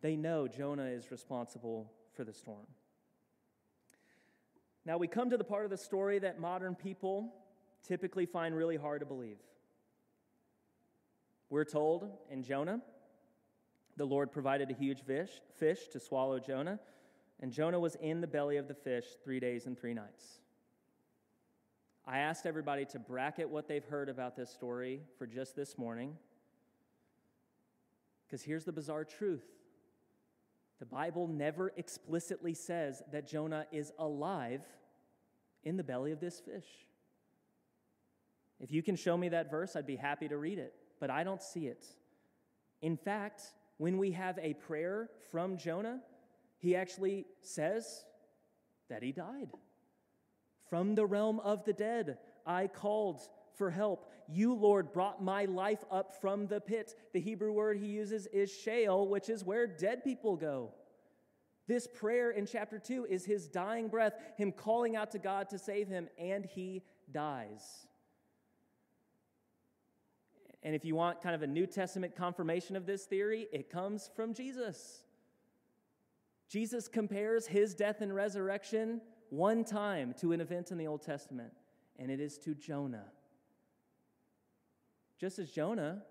They 0.00 0.16
know 0.16 0.48
Jonah 0.48 0.86
is 0.86 1.10
responsible 1.10 1.92
for 2.14 2.24
the 2.24 2.32
storm. 2.32 2.66
Now 4.84 4.96
we 4.96 5.06
come 5.06 5.30
to 5.30 5.36
the 5.36 5.44
part 5.44 5.64
of 5.64 5.70
the 5.70 5.76
story 5.76 6.18
that 6.20 6.40
modern 6.40 6.74
people 6.74 7.34
typically 7.86 8.26
find 8.26 8.56
really 8.56 8.76
hard 8.76 9.00
to 9.00 9.06
believe. 9.06 9.38
We're 11.50 11.64
told 11.64 12.08
in 12.30 12.42
Jonah, 12.42 12.80
the 13.96 14.04
Lord 14.04 14.30
provided 14.32 14.70
a 14.70 14.74
huge 14.74 15.02
fish, 15.02 15.30
fish 15.58 15.88
to 15.88 16.00
swallow 16.00 16.38
Jonah, 16.38 16.78
and 17.40 17.52
Jonah 17.52 17.80
was 17.80 17.94
in 17.96 18.20
the 18.20 18.26
belly 18.26 18.56
of 18.56 18.68
the 18.68 18.74
fish 18.74 19.04
three 19.22 19.40
days 19.40 19.66
and 19.66 19.78
three 19.78 19.94
nights. 19.94 20.40
I 22.06 22.18
asked 22.18 22.46
everybody 22.46 22.84
to 22.86 22.98
bracket 22.98 23.48
what 23.48 23.68
they've 23.68 23.84
heard 23.84 24.08
about 24.08 24.34
this 24.36 24.50
story 24.50 25.02
for 25.18 25.26
just 25.26 25.54
this 25.54 25.76
morning. 25.76 26.16
Because 28.26 28.42
here's 28.42 28.64
the 28.64 28.72
bizarre 28.72 29.04
truth 29.04 29.44
the 30.80 30.86
Bible 30.86 31.26
never 31.26 31.72
explicitly 31.76 32.54
says 32.54 33.02
that 33.10 33.28
Jonah 33.28 33.66
is 33.72 33.92
alive 33.98 34.64
in 35.64 35.76
the 35.76 35.82
belly 35.84 36.12
of 36.12 36.20
this 36.20 36.38
fish. 36.38 36.66
If 38.60 38.70
you 38.70 38.82
can 38.82 38.96
show 38.96 39.16
me 39.16 39.28
that 39.30 39.50
verse, 39.50 39.74
I'd 39.76 39.86
be 39.86 39.96
happy 39.96 40.28
to 40.28 40.36
read 40.36 40.58
it 40.58 40.74
but 41.00 41.10
I 41.10 41.24
don't 41.24 41.42
see 41.42 41.66
it. 41.66 41.86
In 42.82 42.96
fact, 42.96 43.42
when 43.76 43.98
we 43.98 44.12
have 44.12 44.38
a 44.38 44.54
prayer 44.54 45.10
from 45.30 45.56
Jonah, 45.56 46.00
he 46.58 46.76
actually 46.76 47.26
says 47.40 48.04
that 48.88 49.02
he 49.02 49.12
died. 49.12 49.50
From 50.68 50.94
the 50.94 51.06
realm 51.06 51.40
of 51.40 51.64
the 51.64 51.72
dead, 51.72 52.18
I 52.46 52.66
called 52.66 53.20
for 53.56 53.70
help. 53.70 54.10
You, 54.28 54.54
Lord, 54.54 54.92
brought 54.92 55.22
my 55.22 55.46
life 55.46 55.84
up 55.90 56.20
from 56.20 56.46
the 56.46 56.60
pit. 56.60 56.94
The 57.12 57.20
Hebrew 57.20 57.52
word 57.52 57.78
he 57.78 57.86
uses 57.86 58.26
is 58.26 58.52
Sheol, 58.52 59.08
which 59.08 59.28
is 59.28 59.44
where 59.44 59.66
dead 59.66 60.04
people 60.04 60.36
go. 60.36 60.72
This 61.66 61.86
prayer 61.86 62.30
in 62.30 62.46
chapter 62.46 62.78
2 62.78 63.06
is 63.10 63.24
his 63.24 63.46
dying 63.46 63.88
breath, 63.88 64.14
him 64.36 64.52
calling 64.52 64.96
out 64.96 65.10
to 65.12 65.18
God 65.18 65.50
to 65.50 65.58
save 65.58 65.88
him, 65.88 66.08
and 66.18 66.44
he 66.46 66.82
dies. 67.12 67.86
And 70.62 70.74
if 70.74 70.84
you 70.84 70.94
want 70.94 71.22
kind 71.22 71.34
of 71.34 71.42
a 71.42 71.46
New 71.46 71.66
Testament 71.66 72.16
confirmation 72.16 72.74
of 72.74 72.86
this 72.86 73.04
theory, 73.04 73.48
it 73.52 73.70
comes 73.70 74.10
from 74.16 74.34
Jesus. 74.34 75.04
Jesus 76.48 76.88
compares 76.88 77.46
his 77.46 77.74
death 77.74 78.00
and 78.00 78.14
resurrection 78.14 79.00
one 79.30 79.64
time 79.64 80.14
to 80.20 80.32
an 80.32 80.40
event 80.40 80.70
in 80.70 80.78
the 80.78 80.86
Old 80.86 81.02
Testament, 81.02 81.52
and 81.98 82.10
it 82.10 82.20
is 82.20 82.38
to 82.38 82.54
Jonah. 82.54 83.04
Just 85.18 85.38
as 85.38 85.50
Jonah 85.50 86.02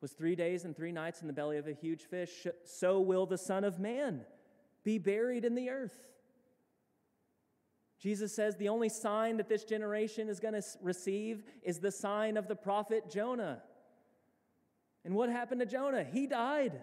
was 0.00 0.12
three 0.12 0.34
days 0.34 0.64
and 0.64 0.76
three 0.76 0.90
nights 0.90 1.20
in 1.20 1.28
the 1.28 1.32
belly 1.32 1.58
of 1.58 1.68
a 1.68 1.72
huge 1.72 2.02
fish, 2.02 2.46
so 2.64 3.00
will 3.00 3.26
the 3.26 3.38
Son 3.38 3.62
of 3.62 3.78
Man 3.78 4.24
be 4.82 4.98
buried 4.98 5.44
in 5.44 5.54
the 5.54 5.70
earth. 5.70 6.08
Jesus 8.00 8.34
says 8.34 8.56
the 8.56 8.68
only 8.68 8.88
sign 8.88 9.36
that 9.36 9.48
this 9.48 9.62
generation 9.62 10.28
is 10.28 10.40
going 10.40 10.54
to 10.54 10.62
receive 10.80 11.44
is 11.62 11.78
the 11.78 11.92
sign 11.92 12.36
of 12.36 12.48
the 12.48 12.56
prophet 12.56 13.08
Jonah. 13.08 13.62
And 15.04 15.14
what 15.14 15.30
happened 15.30 15.60
to 15.60 15.66
Jonah? 15.66 16.02
He 16.02 16.26
died. 16.26 16.82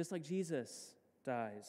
Just 0.00 0.12
like 0.12 0.22
Jesus 0.22 0.94
dies. 1.26 1.68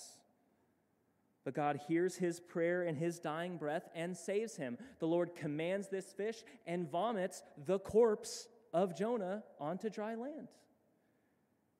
But 1.43 1.53
God 1.53 1.81
hears 1.89 2.15
his 2.15 2.39
prayer 2.39 2.81
in 2.81 2.95
his 2.95 3.19
dying 3.19 3.57
breath 3.57 3.89
and 3.93 4.15
saves 4.15 4.55
him. 4.55 4.77
The 4.99 5.05
Lord 5.05 5.35
commands 5.35 5.89
this 5.89 6.13
fish 6.13 6.41
and 6.65 6.89
vomits 6.89 7.43
the 7.65 7.77
corpse 7.77 8.47
of 8.71 8.97
Jonah 8.97 9.43
onto 9.59 9.89
dry 9.89 10.15
land. 10.15 10.47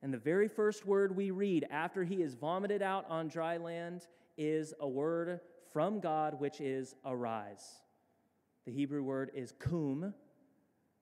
And 0.02 0.14
the 0.14 0.18
very 0.18 0.50
first 0.50 0.86
word 0.86 1.16
we 1.16 1.32
read 1.32 1.68
after 1.72 2.04
he 2.04 2.16
is 2.22 2.36
vomited 2.36 2.82
out 2.82 3.06
on 3.08 3.30
dry 3.30 3.56
land 3.56 4.06
is 4.38 4.74
a 4.78 4.90
word 4.90 5.40
from 5.72 6.02
God, 6.02 6.38
which 6.42 6.60
is 6.60 6.96
arise. 7.06 7.64
The 8.66 8.74
Hebrew 8.74 9.04
word 9.04 9.32
is 9.34 9.54
kum, 9.58 10.14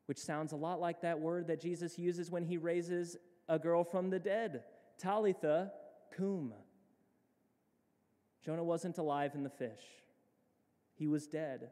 which 0.06 0.20
sounds 0.20 0.52
a 0.52 0.58
lot 0.58 0.80
like 0.80 1.02
that 1.02 1.20
word 1.20 1.48
that 1.48 1.60
Jesus 1.60 1.98
uses 1.98 2.30
when 2.30 2.44
he 2.44 2.58
raises 2.58 3.18
a 3.48 3.58
girl 3.58 3.84
from 3.84 4.12
the 4.12 4.20
dead 4.20 4.62
Talitha 5.00 5.72
kum. 6.16 6.54
Jonah 8.46 8.64
wasn't 8.64 8.98
alive 8.98 9.36
in 9.36 9.44
the 9.44 9.50
fish, 9.50 9.84
he 10.96 11.08
was 11.08 11.28
dead. 11.28 11.70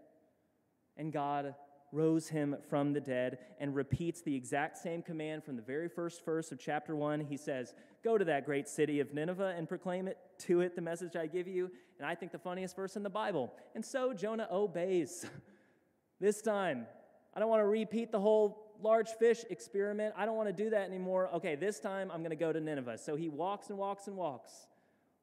And 1.00 1.14
God 1.14 1.54
rose 1.92 2.28
him 2.28 2.56
from 2.70 2.94
the 2.94 3.00
dead 3.00 3.38
and 3.60 3.76
repeats 3.76 4.22
the 4.22 4.36
exact 4.36 4.78
same 4.78 5.02
command 5.02 5.44
from 5.44 5.56
the 5.56 5.62
very 5.62 5.88
first 5.88 6.26
verse 6.26 6.52
of 6.52 6.60
chapter 6.60 6.96
1. 6.96 7.22
He 7.22 7.38
says, 7.38 7.74
Go 8.04 8.18
to 8.18 8.26
that 8.26 8.46
great 8.46 8.68
city 8.68 9.00
of 9.00 9.14
Nineveh 9.14 9.54
and 9.56 9.68
proclaim 9.68 10.08
it 10.08 10.18
to 10.40 10.62
it 10.62 10.76
the 10.76 10.82
message 10.82 11.16
I 11.16 11.28
give 11.28 11.48
you. 11.48 11.72
And 12.00 12.08
I 12.08 12.16
think 12.16 12.32
the 12.32 12.40
funniest 12.40 12.76
verse 12.76 12.96
in 12.96 13.04
the 13.04 13.10
Bible. 13.10 13.54
And 13.76 13.86
so 13.86 14.14
Jonah 14.14 14.48
obeys. 14.52 15.26
this 16.20 16.42
time, 16.42 16.88
I 17.34 17.40
don't 17.40 17.50
want 17.50 17.62
to 17.62 17.68
repeat 17.68 18.12
the 18.12 18.20
whole 18.20 18.67
large 18.82 19.10
fish 19.20 19.44
experiment. 19.50 20.14
I 20.18 20.26
don't 20.26 20.36
want 20.36 20.50
to 20.50 20.64
do 20.64 20.70
that 20.70 20.88
anymore. 20.88 21.30
Okay, 21.36 21.56
this 21.56 21.80
time 21.80 22.12
I'm 22.12 22.20
going 22.20 22.32
to 22.32 22.36
go 22.36 22.52
to 22.52 22.60
Nineveh. 22.60 22.98
So 22.98 23.16
he 23.16 23.30
walks 23.30 23.70
and 23.70 23.78
walks 23.78 24.08
and 24.08 24.16
walks 24.16 24.52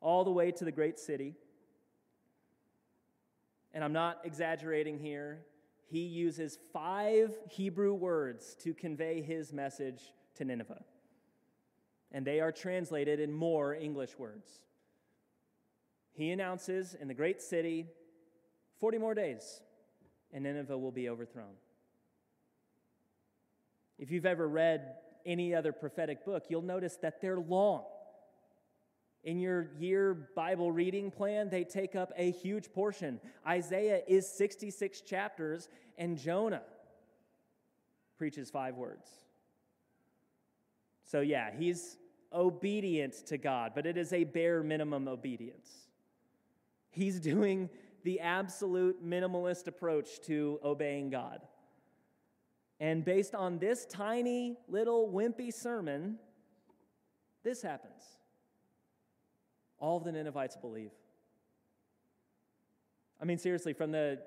all 0.00 0.25
the 0.25 0.30
way 0.30 0.50
to 0.52 0.64
the 0.64 0.73
great 0.73 0.99
city. 0.99 1.34
And 3.73 3.82
I'm 3.82 3.92
not 3.92 4.20
exaggerating 4.25 4.99
here 4.99 5.44
he 5.87 6.00
uses 6.00 6.58
five 6.73 7.37
Hebrew 7.49 7.94
words 7.94 8.56
to 8.62 8.75
convey 8.75 9.23
his 9.23 9.52
message 9.52 10.12
to 10.34 10.44
Nineveh. 10.44 10.82
And 12.11 12.26
they 12.26 12.40
are 12.40 12.52
translated 12.52 13.20
in 13.20 13.32
more 13.32 13.75
English 13.75 14.18
words. 14.18 14.61
He 16.12 16.30
announces 16.30 16.94
in 16.94 17.08
the 17.08 17.14
great 17.14 17.42
city 17.42 17.87
40 18.80 18.99
more 18.99 19.14
days, 19.14 19.61
and 20.32 20.44
Nineveh 20.44 20.78
will 20.78 20.92
be 20.92 21.08
overthrown. 21.08 21.54
If 23.98 24.10
you've 24.10 24.26
ever 24.26 24.48
read 24.48 24.96
any 25.24 25.54
other 25.54 25.72
prophetic 25.72 26.24
book, 26.24 26.44
you'll 26.48 26.62
notice 26.62 26.96
that 27.02 27.20
they're 27.20 27.38
long. 27.38 27.84
In 29.22 29.40
your 29.40 29.70
year 29.78 30.28
Bible 30.36 30.70
reading 30.70 31.10
plan, 31.10 31.48
they 31.48 31.64
take 31.64 31.96
up 31.96 32.12
a 32.16 32.30
huge 32.30 32.72
portion. 32.72 33.20
Isaiah 33.46 34.02
is 34.06 34.28
66 34.28 35.00
chapters, 35.00 35.68
and 35.96 36.18
Jonah 36.18 36.62
preaches 38.18 38.50
five 38.50 38.76
words. 38.76 39.08
So, 41.04 41.20
yeah, 41.20 41.50
he's 41.56 41.96
obedient 42.32 43.14
to 43.28 43.38
God, 43.38 43.72
but 43.74 43.86
it 43.86 43.96
is 43.96 44.12
a 44.12 44.24
bare 44.24 44.62
minimum 44.62 45.08
obedience. 45.08 45.70
He's 46.90 47.18
doing 47.18 47.70
the 48.02 48.20
absolute 48.20 49.04
minimalist 49.04 49.66
approach 49.68 50.20
to 50.26 50.60
obeying 50.62 51.08
God. 51.08 51.40
And 52.85 53.03
based 53.03 53.35
on 53.35 53.59
this 53.59 53.87
tiny 53.87 54.59
little 54.69 55.11
wimpy 55.11 55.50
sermon, 55.50 56.19
this 57.43 57.62
happens 57.62 58.03
all 59.79 59.97
of 59.97 60.05
the 60.05 60.12
Ninevites 60.12 60.59
believe. 60.59 60.91
I 63.23 63.25
mean, 63.25 63.38
seriously, 63.38 63.73
from 63.73 63.91
the 63.91 64.21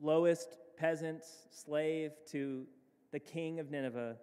lowest 0.00 0.56
peasant, 0.78 1.22
slave, 1.50 2.12
to 2.30 2.66
the 3.10 3.20
king 3.20 3.60
of 3.60 3.70
Nineveh, 3.70 4.16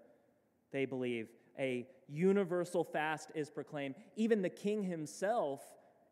they 0.72 0.86
believe. 0.86 1.28
A 1.60 1.86
universal 2.08 2.84
fast 2.84 3.30
is 3.36 3.52
proclaimed. 3.52 3.94
Even 4.16 4.42
the 4.42 4.50
king 4.50 4.82
himself 4.82 5.62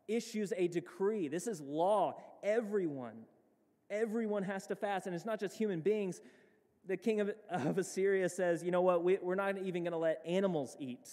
issues 0.06 0.52
a 0.56 0.68
decree. 0.68 1.26
This 1.26 1.48
is 1.48 1.60
law. 1.60 2.22
Everyone, 2.44 3.24
everyone 3.90 4.44
has 4.44 4.68
to 4.68 4.76
fast. 4.76 5.08
And 5.08 5.16
it's 5.16 5.26
not 5.26 5.40
just 5.40 5.56
human 5.56 5.80
beings. 5.80 6.20
The 6.88 6.96
king 6.96 7.20
of, 7.20 7.30
of 7.50 7.78
Assyria 7.78 8.28
says, 8.28 8.64
you 8.64 8.72
know 8.72 8.82
what, 8.82 9.04
we, 9.04 9.18
we're 9.22 9.36
not 9.36 9.58
even 9.58 9.84
going 9.84 9.92
to 9.92 9.98
let 9.98 10.20
animals 10.26 10.76
eat 10.80 11.08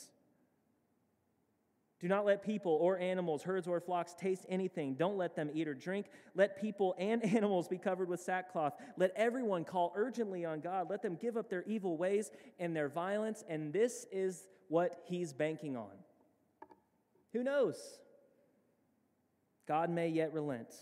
Do 2.01 2.08
not 2.08 2.25
let 2.25 2.44
people 2.44 2.74
or 2.74 2.98
animals, 2.98 3.44
herds 3.44 3.67
or 3.67 3.79
flocks 3.79 4.13
taste 4.13 4.46
anything. 4.50 4.96
Don't 4.96 5.17
let 5.17 5.36
them 5.36 5.50
eat 5.53 5.67
or 5.67 5.74
drink. 5.74 6.08
Let 6.34 6.60
people 6.60 6.96
and 6.98 7.24
animals 7.36 7.67
be 7.67 7.77
covered 7.77 8.10
with 8.10 8.20
sackcloth. 8.20 8.74
Let 8.98 9.12
everyone 9.15 9.65
call 9.65 9.94
urgently 9.96 10.46
on 10.46 10.62
God. 10.62 10.89
Let 10.89 11.01
them 11.01 11.17
give 11.22 11.38
up 11.38 11.50
their 11.50 11.63
evil 11.63 11.98
ways 11.98 12.32
and 12.60 12.75
their 12.75 12.89
violence. 12.89 13.44
And 13.48 13.72
this 13.72 14.05
is 14.12 14.48
what 14.67 15.03
he's 15.05 15.34
banking 15.34 15.77
on. 15.77 15.91
Who 17.34 17.44
knows? 17.44 18.00
God 19.67 19.89
may 19.89 20.08
yet 20.08 20.34
relent 20.34 20.74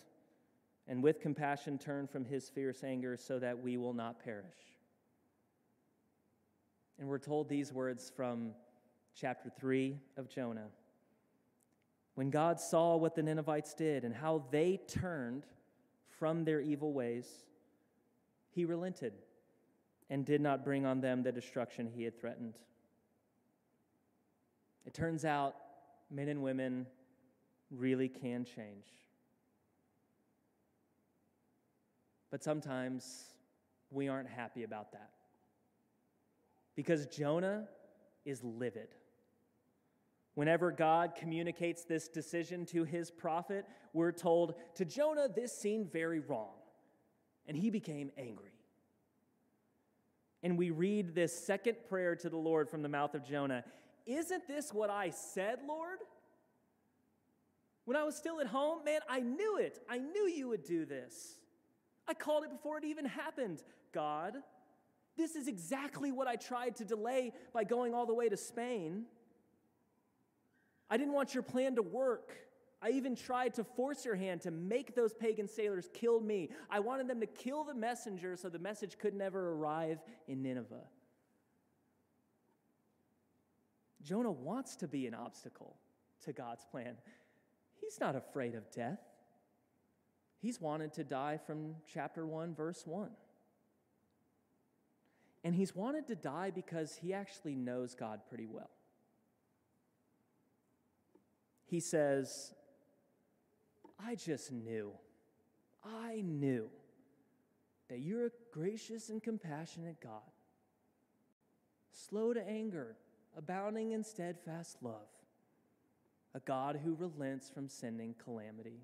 and 0.87 1.01
with 1.01 1.21
compassion 1.21 1.77
turn 1.77 2.07
from 2.07 2.25
his 2.25 2.49
fierce 2.49 2.83
anger 2.83 3.17
so 3.17 3.39
that 3.39 3.61
we 3.61 3.77
will 3.77 3.93
not 3.93 4.23
perish. 4.23 4.72
And 6.99 7.07
we're 7.07 7.19
told 7.19 7.49
these 7.49 7.73
words 7.73 8.11
from 8.15 8.51
chapter 9.15 9.49
3 9.59 9.97
of 10.17 10.29
Jonah. 10.29 10.67
When 12.15 12.29
God 12.29 12.59
saw 12.59 12.95
what 12.95 13.15
the 13.15 13.23
Ninevites 13.23 13.73
did 13.73 14.03
and 14.03 14.13
how 14.13 14.43
they 14.51 14.79
turned 14.87 15.45
from 16.07 16.45
their 16.45 16.61
evil 16.61 16.93
ways, 16.93 17.27
he 18.51 18.65
relented 18.65 19.13
and 20.09 20.25
did 20.25 20.41
not 20.41 20.63
bring 20.63 20.85
on 20.85 21.01
them 21.01 21.23
the 21.23 21.31
destruction 21.31 21.87
he 21.87 22.03
had 22.03 22.19
threatened. 22.19 22.53
It 24.85 24.93
turns 24.93 25.25
out 25.25 25.55
men 26.11 26.27
and 26.27 26.43
women 26.43 26.85
really 27.71 28.09
can 28.09 28.45
change. 28.45 28.85
But 32.29 32.43
sometimes 32.43 33.25
we 33.89 34.07
aren't 34.07 34.29
happy 34.29 34.63
about 34.63 34.91
that. 34.91 35.09
Because 36.75 37.05
Jonah 37.07 37.67
is 38.25 38.43
livid. 38.43 38.89
Whenever 40.35 40.71
God 40.71 41.13
communicates 41.15 41.83
this 41.83 42.07
decision 42.07 42.65
to 42.67 42.83
his 42.83 43.11
prophet, 43.11 43.65
we're 43.93 44.11
told, 44.11 44.55
To 44.75 44.85
Jonah, 44.85 45.27
this 45.33 45.55
seemed 45.55 45.91
very 45.91 46.19
wrong, 46.19 46.53
and 47.47 47.55
he 47.55 47.69
became 47.69 48.11
angry. 48.17 48.49
And 50.41 50.57
we 50.57 50.71
read 50.71 51.15
this 51.15 51.37
second 51.37 51.77
prayer 51.87 52.15
to 52.17 52.29
the 52.29 52.37
Lord 52.37 52.69
from 52.69 52.81
the 52.81 52.89
mouth 52.89 53.15
of 53.15 53.23
Jonah 53.23 53.63
Isn't 54.05 54.47
this 54.47 54.73
what 54.73 54.89
I 54.89 55.11
said, 55.11 55.59
Lord? 55.67 55.99
When 57.85 57.97
I 57.97 58.03
was 58.03 58.15
still 58.15 58.39
at 58.39 58.47
home, 58.47 58.83
man, 58.85 59.01
I 59.09 59.19
knew 59.19 59.57
it. 59.57 59.79
I 59.89 59.97
knew 59.97 60.27
you 60.27 60.49
would 60.49 60.63
do 60.63 60.85
this. 60.85 61.35
I 62.07 62.13
called 62.13 62.43
it 62.43 62.51
before 62.51 62.77
it 62.77 62.85
even 62.85 63.05
happened, 63.05 63.61
God. 63.93 64.35
This 65.15 65.35
is 65.35 65.47
exactly 65.47 66.11
what 66.11 66.27
I 66.27 66.35
tried 66.35 66.75
to 66.77 66.85
delay 66.85 67.33
by 67.53 67.63
going 67.63 67.93
all 67.93 68.05
the 68.05 68.13
way 68.13 68.29
to 68.29 68.37
Spain. 68.37 69.05
I 70.89 70.97
didn't 70.97 71.13
want 71.13 71.33
your 71.33 71.43
plan 71.43 71.75
to 71.75 71.81
work. 71.81 72.33
I 72.81 72.89
even 72.89 73.15
tried 73.15 73.53
to 73.55 73.63
force 73.63 74.03
your 74.03 74.15
hand 74.15 74.41
to 74.41 74.51
make 74.51 74.93
those 74.93 75.13
pagan 75.13 75.47
sailors 75.47 75.89
kill 75.93 76.19
me. 76.19 76.49
I 76.69 76.81
wanted 76.81 77.07
them 77.07 77.21
to 77.21 77.25
kill 77.25 77.63
the 77.63 77.73
messenger 77.73 78.35
so 78.35 78.49
the 78.49 78.59
message 78.59 78.97
could 78.97 79.13
never 79.13 79.53
arrive 79.53 79.99
in 80.27 80.41
Nineveh. 80.41 80.83
Jonah 84.01 84.31
wants 84.31 84.75
to 84.77 84.87
be 84.87 85.07
an 85.07 85.13
obstacle 85.13 85.77
to 86.25 86.33
God's 86.33 86.65
plan. 86.65 86.95
He's 87.79 87.99
not 88.01 88.17
afraid 88.17 88.53
of 88.53 88.69
death. 88.69 88.99
He's 90.41 90.59
wanted 90.59 90.91
to 90.93 91.05
die 91.05 91.39
from 91.45 91.75
chapter 91.91 92.25
1, 92.25 92.53
verse 92.53 92.83
1. 92.85 93.09
And 95.43 95.53
he's 95.53 95.75
wanted 95.75 96.07
to 96.07 96.15
die 96.15 96.51
because 96.51 96.95
he 96.95 97.13
actually 97.13 97.55
knows 97.55 97.95
God 97.95 98.21
pretty 98.29 98.45
well 98.45 98.69
he 101.73 101.79
says, 101.79 102.53
I 103.99 104.13
just 104.13 104.51
knew, 104.51 104.91
I 105.83 106.21
knew 106.23 106.69
that 107.89 107.97
you're 107.99 108.27
a 108.27 108.31
gracious 108.51 109.09
and 109.09 109.23
compassionate 109.23 109.99
God, 109.99 110.21
slow 111.91 112.31
to 112.31 112.47
anger, 112.47 112.95
abounding 113.35 113.93
in 113.93 114.03
steadfast 114.03 114.77
love, 114.83 115.09
a 116.35 116.39
God 116.41 116.79
who 116.83 116.93
relents 116.93 117.49
from 117.49 117.67
sending 117.67 118.13
calamity. 118.23 118.81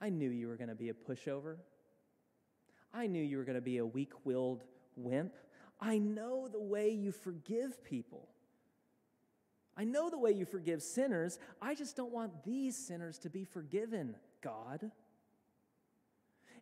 I 0.00 0.10
knew 0.10 0.30
you 0.30 0.46
were 0.46 0.56
going 0.56 0.68
to 0.68 0.76
be 0.76 0.90
a 0.90 0.94
pushover. 0.94 1.56
I 2.92 3.06
knew 3.06 3.22
you 3.22 3.38
were 3.38 3.44
going 3.44 3.56
to 3.56 3.60
be 3.60 3.78
a 3.78 3.86
weak 3.86 4.12
willed 4.24 4.64
wimp. 4.96 5.34
I 5.80 5.98
know 5.98 6.48
the 6.48 6.60
way 6.60 6.90
you 6.90 7.12
forgive 7.12 7.82
people. 7.84 8.28
I 9.76 9.84
know 9.84 10.10
the 10.10 10.18
way 10.18 10.32
you 10.32 10.44
forgive 10.44 10.82
sinners. 10.82 11.38
I 11.62 11.74
just 11.74 11.96
don't 11.96 12.12
want 12.12 12.44
these 12.44 12.76
sinners 12.76 13.18
to 13.20 13.30
be 13.30 13.44
forgiven, 13.44 14.16
God. 14.42 14.90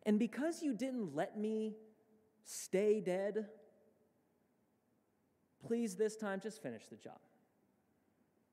And 0.03 0.17
because 0.17 0.63
you 0.63 0.73
didn't 0.73 1.15
let 1.15 1.37
me 1.37 1.75
stay 2.45 3.01
dead, 3.01 3.47
please 5.65 5.95
this 5.95 6.15
time 6.15 6.39
just 6.39 6.61
finish 6.61 6.87
the 6.87 6.95
job. 6.95 7.19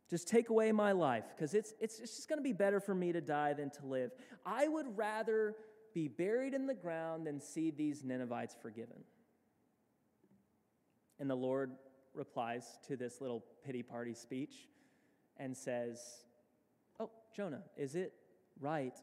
Just 0.09 0.29
take 0.29 0.51
away 0.51 0.71
my 0.73 0.93
life 0.93 1.25
because 1.35 1.55
it's, 1.55 1.75
it's, 1.81 1.99
it's 1.99 2.17
just 2.17 2.29
going 2.29 2.39
to 2.39 2.43
be 2.43 2.53
better 2.53 2.81
for 2.81 2.95
me 2.95 3.13
to 3.13 3.21
die 3.21 3.53
than 3.55 3.71
to 3.71 3.87
live. 3.87 4.13
I 4.45 4.69
would 4.69 4.97
rather 4.97 5.57
be 5.97 6.09
buried 6.09 6.53
in 6.53 6.67
the 6.67 6.75
ground 6.75 7.27
and 7.27 7.43
see 7.43 7.71
these 7.71 8.05
Ninevites 8.05 8.55
forgiven. 8.61 8.99
And 11.19 11.31
the 11.31 11.35
Lord 11.35 11.71
replies 12.13 12.79
to 12.87 12.99
this 12.99 13.23
little 13.23 13.43
pity 13.65 13.83
party 13.83 14.13
speech 14.13 14.69
and 15.39 15.57
says, 15.57 15.99
Oh, 17.01 17.09
Jonah, 17.35 17.63
is 17.79 17.95
it 17.95 18.13
right 18.61 18.95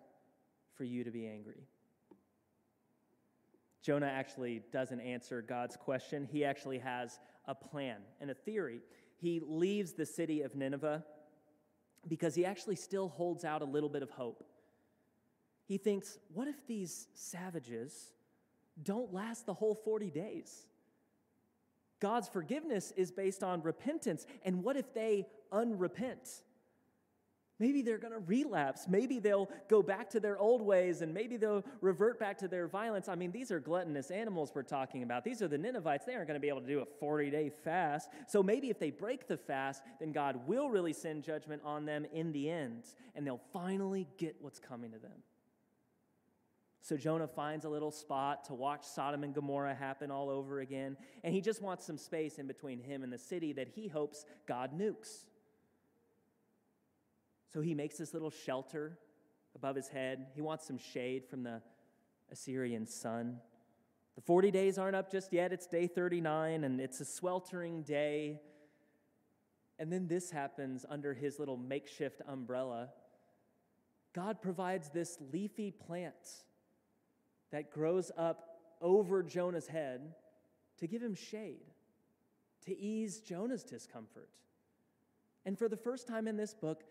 for 0.75 0.83
you 0.83 1.03
to 1.03 1.09
be 1.09 1.25
angry? 1.25 1.63
Jonah 3.81 4.05
actually 4.05 4.61
doesn't 4.71 5.01
answer 5.01 5.41
God's 5.41 5.75
question. 5.75 6.27
He 6.31 6.45
actually 6.45 6.77
has 6.77 7.19
a 7.47 7.55
plan 7.55 8.01
and 8.21 8.29
a 8.29 8.35
theory. 8.35 8.81
He 9.17 9.41
leaves 9.43 9.93
the 9.93 10.05
city 10.05 10.43
of 10.43 10.53
Nineveh 10.53 11.03
because 12.07 12.35
he 12.35 12.45
actually 12.45 12.75
still 12.75 13.07
holds 13.07 13.43
out 13.43 13.63
a 13.63 13.65
little 13.65 13.89
bit 13.89 14.03
of 14.03 14.11
hope. 14.11 14.43
He 15.65 15.77
thinks, 15.77 16.17
what 16.33 16.47
if 16.47 16.67
these 16.67 17.07
savages 17.13 18.11
don't 18.81 19.13
last 19.13 19.45
the 19.45 19.53
whole 19.53 19.75
40 19.75 20.09
days? 20.09 20.65
God's 21.99 22.27
forgiveness 22.27 22.91
is 22.97 23.11
based 23.11 23.43
on 23.43 23.61
repentance. 23.61 24.25
And 24.43 24.61
what 24.61 24.75
if 24.75 24.93
they 24.93 25.25
unrepent? 25.53 26.41
Maybe 27.59 27.81
they're 27.81 27.97
going 27.97 28.11
to 28.11 28.19
relapse. 28.19 28.87
Maybe 28.89 29.19
they'll 29.19 29.49
go 29.69 29.81
back 29.81 30.09
to 30.09 30.19
their 30.19 30.37
old 30.37 30.61
ways 30.61 31.01
and 31.01 31.13
maybe 31.13 31.37
they'll 31.37 31.63
revert 31.79 32.19
back 32.19 32.37
to 32.39 32.49
their 32.49 32.67
violence. 32.67 33.07
I 33.07 33.15
mean, 33.15 33.31
these 33.31 33.51
are 33.51 33.59
gluttonous 33.61 34.11
animals 34.11 34.51
we're 34.53 34.63
talking 34.63 35.03
about. 35.03 35.23
These 35.23 35.41
are 35.41 35.47
the 35.47 35.57
Ninevites. 35.57 36.03
They 36.03 36.13
aren't 36.15 36.27
going 36.27 36.35
to 36.35 36.41
be 36.41 36.49
able 36.49 36.59
to 36.59 36.67
do 36.67 36.79
a 36.79 36.85
40 36.85 37.29
day 37.29 37.49
fast. 37.63 38.09
So 38.27 38.43
maybe 38.43 38.69
if 38.69 38.79
they 38.79 38.91
break 38.91 39.27
the 39.27 39.37
fast, 39.37 39.81
then 40.01 40.11
God 40.11 40.45
will 40.45 40.69
really 40.69 40.91
send 40.91 41.23
judgment 41.23 41.61
on 41.63 41.85
them 41.85 42.05
in 42.11 42.33
the 42.33 42.49
end 42.49 42.83
and 43.15 43.25
they'll 43.25 43.39
finally 43.53 44.07
get 44.17 44.35
what's 44.41 44.59
coming 44.59 44.91
to 44.91 44.99
them. 44.99 45.23
So 46.83 46.97
Jonah 46.97 47.29
finds 47.29 47.63
a 47.63 47.69
little 47.69 47.91
spot 47.91 48.43
to 48.45 48.53
watch 48.53 48.83
Sodom 48.83 49.23
and 49.23 49.33
Gomorrah 49.33 49.73
happen 49.73 50.11
all 50.11 50.29
over 50.29 50.59
again, 50.59 50.97
and 51.23 51.33
he 51.33 51.39
just 51.39 51.61
wants 51.61 51.85
some 51.85 51.97
space 51.97 52.39
in 52.39 52.45
between 52.45 52.77
him 52.77 53.03
and 53.03 53.13
the 53.13 53.17
city 53.17 53.53
that 53.53 53.69
he 53.69 53.87
hopes 53.87 54.25
God 54.45 54.77
nukes. 54.77 55.23
So 57.53 57.61
he 57.61 57.73
makes 57.73 57.97
this 57.97 58.13
little 58.13 58.29
shelter 58.29 58.97
above 59.55 59.77
his 59.77 59.87
head. 59.87 60.27
He 60.35 60.41
wants 60.41 60.67
some 60.67 60.77
shade 60.77 61.23
from 61.25 61.43
the 61.43 61.61
Assyrian 62.29 62.85
sun. 62.85 63.37
The 64.15 64.21
40 64.21 64.51
days 64.51 64.77
aren't 64.77 64.97
up 64.97 65.09
just 65.09 65.31
yet. 65.31 65.53
It's 65.53 65.67
day 65.67 65.87
39, 65.87 66.65
and 66.65 66.81
it's 66.81 66.99
a 66.99 67.05
sweltering 67.05 67.83
day. 67.83 68.41
And 69.79 69.89
then 69.89 70.09
this 70.09 70.31
happens 70.31 70.85
under 70.89 71.13
his 71.13 71.39
little 71.39 71.55
makeshift 71.55 72.21
umbrella. 72.27 72.89
God 74.13 74.41
provides 74.41 74.89
this 74.89 75.17
leafy 75.31 75.71
plant 75.71 76.43
that 77.53 77.71
grows 77.71 78.11
up 78.17 78.57
over 78.81 79.21
Jonah's 79.21 79.67
head 79.67 80.01
to 80.79 80.87
give 80.87 81.03
him 81.03 81.13
shade, 81.13 81.61
to 82.65 82.75
ease 82.75 83.19
Jonah's 83.19 83.63
discomfort. 83.63 84.29
And 85.45 85.57
for 85.57 85.69
the 85.69 85.77
first 85.77 86.07
time 86.07 86.27
in 86.27 86.35
this 86.35 86.55
book, 86.55 86.83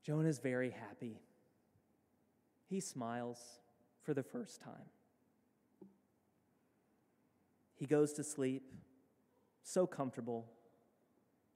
Jonah's 0.00 0.38
very 0.38 0.70
happy. 0.70 1.18
He 2.70 2.78
smiles 2.78 3.40
for 4.04 4.14
the 4.14 4.22
first 4.22 4.60
time. 4.60 4.86
He 7.74 7.86
goes 7.86 8.12
to 8.12 8.22
sleep, 8.22 8.62
so 9.64 9.88
comfortable. 9.88 10.46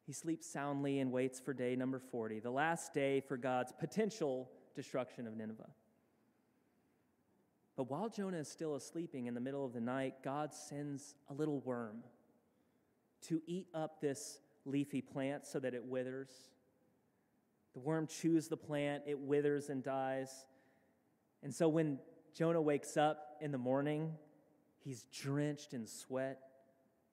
He 0.06 0.12
sleeps 0.12 0.44
soundly 0.48 0.98
and 0.98 1.12
waits 1.12 1.38
for 1.38 1.54
day 1.54 1.76
number 1.76 2.00
40, 2.00 2.40
the 2.40 2.50
last 2.50 2.92
day 2.92 3.20
for 3.20 3.36
God's 3.36 3.72
potential 3.78 4.50
destruction 4.74 5.28
of 5.28 5.36
Nineveh. 5.36 5.70
But 7.82 7.90
while 7.90 8.08
Jonah 8.08 8.36
is 8.36 8.46
still 8.46 8.76
asleeping 8.76 9.26
in 9.26 9.34
the 9.34 9.40
middle 9.40 9.66
of 9.66 9.72
the 9.72 9.80
night, 9.80 10.22
God 10.22 10.54
sends 10.54 11.16
a 11.28 11.34
little 11.34 11.58
worm 11.62 12.04
to 13.22 13.42
eat 13.44 13.66
up 13.74 14.00
this 14.00 14.38
leafy 14.64 15.02
plant 15.02 15.48
so 15.48 15.58
that 15.58 15.74
it 15.74 15.84
withers. 15.84 16.30
The 17.74 17.80
worm 17.80 18.06
chews 18.06 18.46
the 18.46 18.56
plant, 18.56 19.02
it 19.08 19.18
withers 19.18 19.68
and 19.68 19.82
dies. 19.82 20.46
And 21.42 21.52
so 21.52 21.68
when 21.68 21.98
Jonah 22.36 22.62
wakes 22.62 22.96
up 22.96 23.38
in 23.40 23.50
the 23.50 23.58
morning, 23.58 24.12
he's 24.84 25.02
drenched 25.12 25.74
in 25.74 25.84
sweat. 25.84 26.38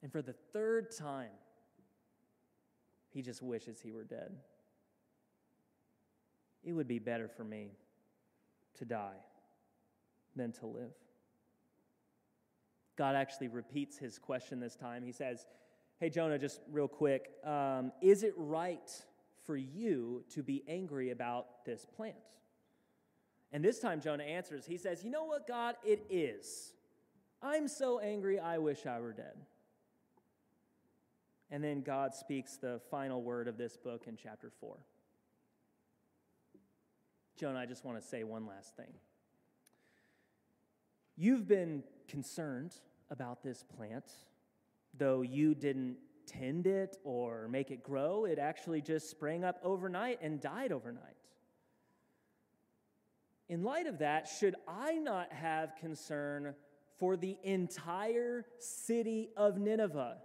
And 0.03 0.11
for 0.11 0.21
the 0.21 0.35
third 0.53 0.95
time, 0.95 1.31
he 3.09 3.23
just 3.23 3.41
wishes 3.41 3.81
he 3.81 3.91
were 3.91 4.03
dead. 4.03 4.35
It 6.63 6.73
would 6.73 6.87
be 6.87 6.99
better 6.99 7.27
for 7.27 7.43
me 7.43 7.71
to 8.77 8.85
die 8.85 9.17
than 10.39 10.51
to 10.53 10.65
live. 10.65 10.93
God 12.97 13.15
actually 13.15 13.49
repeats 13.49 13.97
his 13.97 14.17
question 14.17 14.59
this 14.59 14.75
time. 14.75 15.03
He 15.03 15.11
says, 15.11 15.45
Hey, 15.99 16.09
Jonah, 16.09 16.39
just 16.39 16.61
real 16.71 16.87
quick, 16.87 17.29
um, 17.43 17.91
is 18.01 18.23
it 18.23 18.33
right 18.37 18.89
for 19.45 19.57
you 19.57 20.23
to 20.33 20.41
be 20.41 20.63
angry 20.67 21.11
about 21.11 21.65
this 21.65 21.85
plant? 21.85 22.15
And 23.51 23.63
this 23.63 23.79
time, 23.79 23.99
Jonah 23.99 24.23
answers, 24.23 24.65
He 24.65 24.77
says, 24.77 25.03
You 25.03 25.11
know 25.11 25.25
what, 25.25 25.47
God? 25.47 25.75
It 25.83 26.05
is. 26.09 26.73
I'm 27.41 27.67
so 27.67 27.99
angry, 27.99 28.39
I 28.39 28.57
wish 28.57 28.85
I 28.85 28.99
were 28.99 29.13
dead. 29.13 29.35
And 31.51 31.63
then 31.63 31.81
God 31.81 32.13
speaks 32.13 32.57
the 32.57 32.79
final 32.91 33.21
word 33.21 33.47
of 33.47 33.57
this 33.57 33.75
book 33.75 34.03
in 34.07 34.17
chapter 34.21 34.51
4. 34.59 34.77
Jonah, 37.37 37.59
I 37.59 37.65
just 37.65 37.85
want 37.85 37.99
to 37.99 38.05
say 38.05 38.23
one 38.23 38.45
last 38.45 38.75
thing. 38.75 38.93
You've 41.21 41.49
been 41.49 41.83
concerned 42.07 42.71
about 43.11 43.43
this 43.43 43.65
plant, 43.75 44.05
though 44.97 45.21
you 45.21 45.53
didn't 45.53 45.97
tend 46.25 46.65
it 46.65 46.95
or 47.03 47.49
make 47.49 47.71
it 47.71 47.83
grow, 47.83 48.23
it 48.23 48.39
actually 48.39 48.81
just 48.81 49.09
sprang 49.09 49.43
up 49.43 49.59
overnight 49.61 50.19
and 50.21 50.39
died 50.39 50.71
overnight. 50.71 51.17
In 53.49 53.63
light 53.63 53.85
of 53.85 53.99
that, 53.99 54.29
should 54.29 54.55
I 54.65 54.93
not 54.93 55.33
have 55.33 55.75
concern 55.75 56.55
for 56.97 57.17
the 57.17 57.37
entire 57.43 58.45
city 58.57 59.31
of 59.35 59.57
Nineveh, 59.57 60.19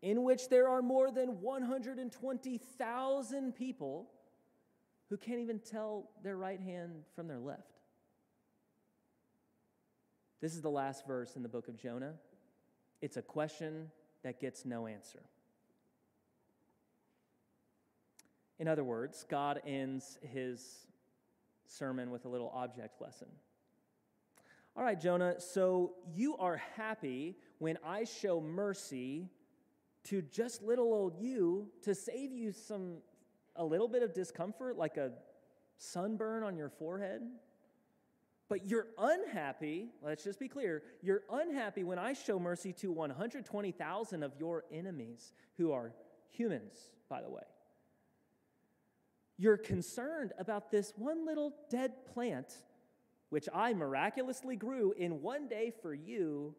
in 0.00 0.22
which 0.22 0.48
there 0.48 0.68
are 0.68 0.80
more 0.80 1.10
than 1.10 1.40
120,000 1.40 3.56
people 3.56 4.08
who 5.10 5.16
can't 5.16 5.40
even 5.40 5.58
tell 5.58 6.08
their 6.22 6.36
right 6.36 6.60
hand 6.60 7.02
from 7.16 7.26
their 7.26 7.40
left? 7.40 7.73
This 10.44 10.54
is 10.54 10.60
the 10.60 10.68
last 10.68 11.06
verse 11.06 11.36
in 11.36 11.42
the 11.42 11.48
book 11.48 11.68
of 11.68 11.78
Jonah. 11.78 12.12
It's 13.00 13.16
a 13.16 13.22
question 13.22 13.90
that 14.24 14.40
gets 14.40 14.66
no 14.66 14.86
answer. 14.86 15.22
In 18.58 18.68
other 18.68 18.84
words, 18.84 19.24
God 19.26 19.62
ends 19.66 20.18
his 20.20 20.86
sermon 21.66 22.10
with 22.10 22.26
a 22.26 22.28
little 22.28 22.50
object 22.54 23.00
lesson. 23.00 23.28
All 24.76 24.84
right, 24.84 25.00
Jonah, 25.00 25.40
so 25.40 25.94
you 26.14 26.36
are 26.36 26.60
happy 26.76 27.36
when 27.56 27.78
I 27.82 28.04
show 28.04 28.38
mercy 28.38 29.30
to 30.10 30.20
just 30.20 30.62
little 30.62 30.92
old 30.92 31.16
you 31.16 31.68
to 31.84 31.94
save 31.94 32.32
you 32.32 32.52
some 32.52 32.98
a 33.56 33.64
little 33.64 33.88
bit 33.88 34.02
of 34.02 34.12
discomfort 34.12 34.76
like 34.76 34.98
a 34.98 35.12
sunburn 35.78 36.42
on 36.42 36.54
your 36.54 36.68
forehead? 36.68 37.22
But 38.48 38.66
you're 38.66 38.88
unhappy, 38.98 39.88
let's 40.02 40.22
just 40.22 40.38
be 40.38 40.48
clear, 40.48 40.82
you're 41.02 41.22
unhappy 41.30 41.82
when 41.82 41.98
I 41.98 42.12
show 42.12 42.38
mercy 42.38 42.72
to 42.74 42.92
120,000 42.92 44.22
of 44.22 44.32
your 44.38 44.64
enemies 44.70 45.32
who 45.56 45.72
are 45.72 45.94
humans, 46.28 46.76
by 47.08 47.22
the 47.22 47.30
way. 47.30 47.42
You're 49.36 49.56
concerned 49.56 50.32
about 50.38 50.70
this 50.70 50.92
one 50.96 51.26
little 51.26 51.54
dead 51.70 51.92
plant, 52.12 52.52
which 53.30 53.48
I 53.52 53.72
miraculously 53.72 54.56
grew 54.56 54.92
in 54.92 55.22
one 55.22 55.48
day 55.48 55.72
for 55.82 55.94
you, 55.94 56.54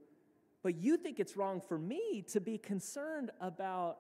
but 0.63 0.75
you 0.75 0.97
think 0.97 1.19
it's 1.19 1.37
wrong 1.37 1.61
for 1.61 1.77
me 1.77 2.25
to 2.29 2.41
be 2.41 2.57
concerned 2.57 3.29
about 3.39 3.97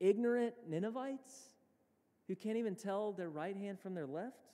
ignorant 0.00 0.54
Ninevites 0.68 1.52
who 2.26 2.34
can't 2.34 2.56
even 2.56 2.74
tell 2.74 3.12
their 3.12 3.30
right 3.30 3.56
hand 3.56 3.78
from 3.80 3.94
their 3.94 4.06
left? 4.06 4.50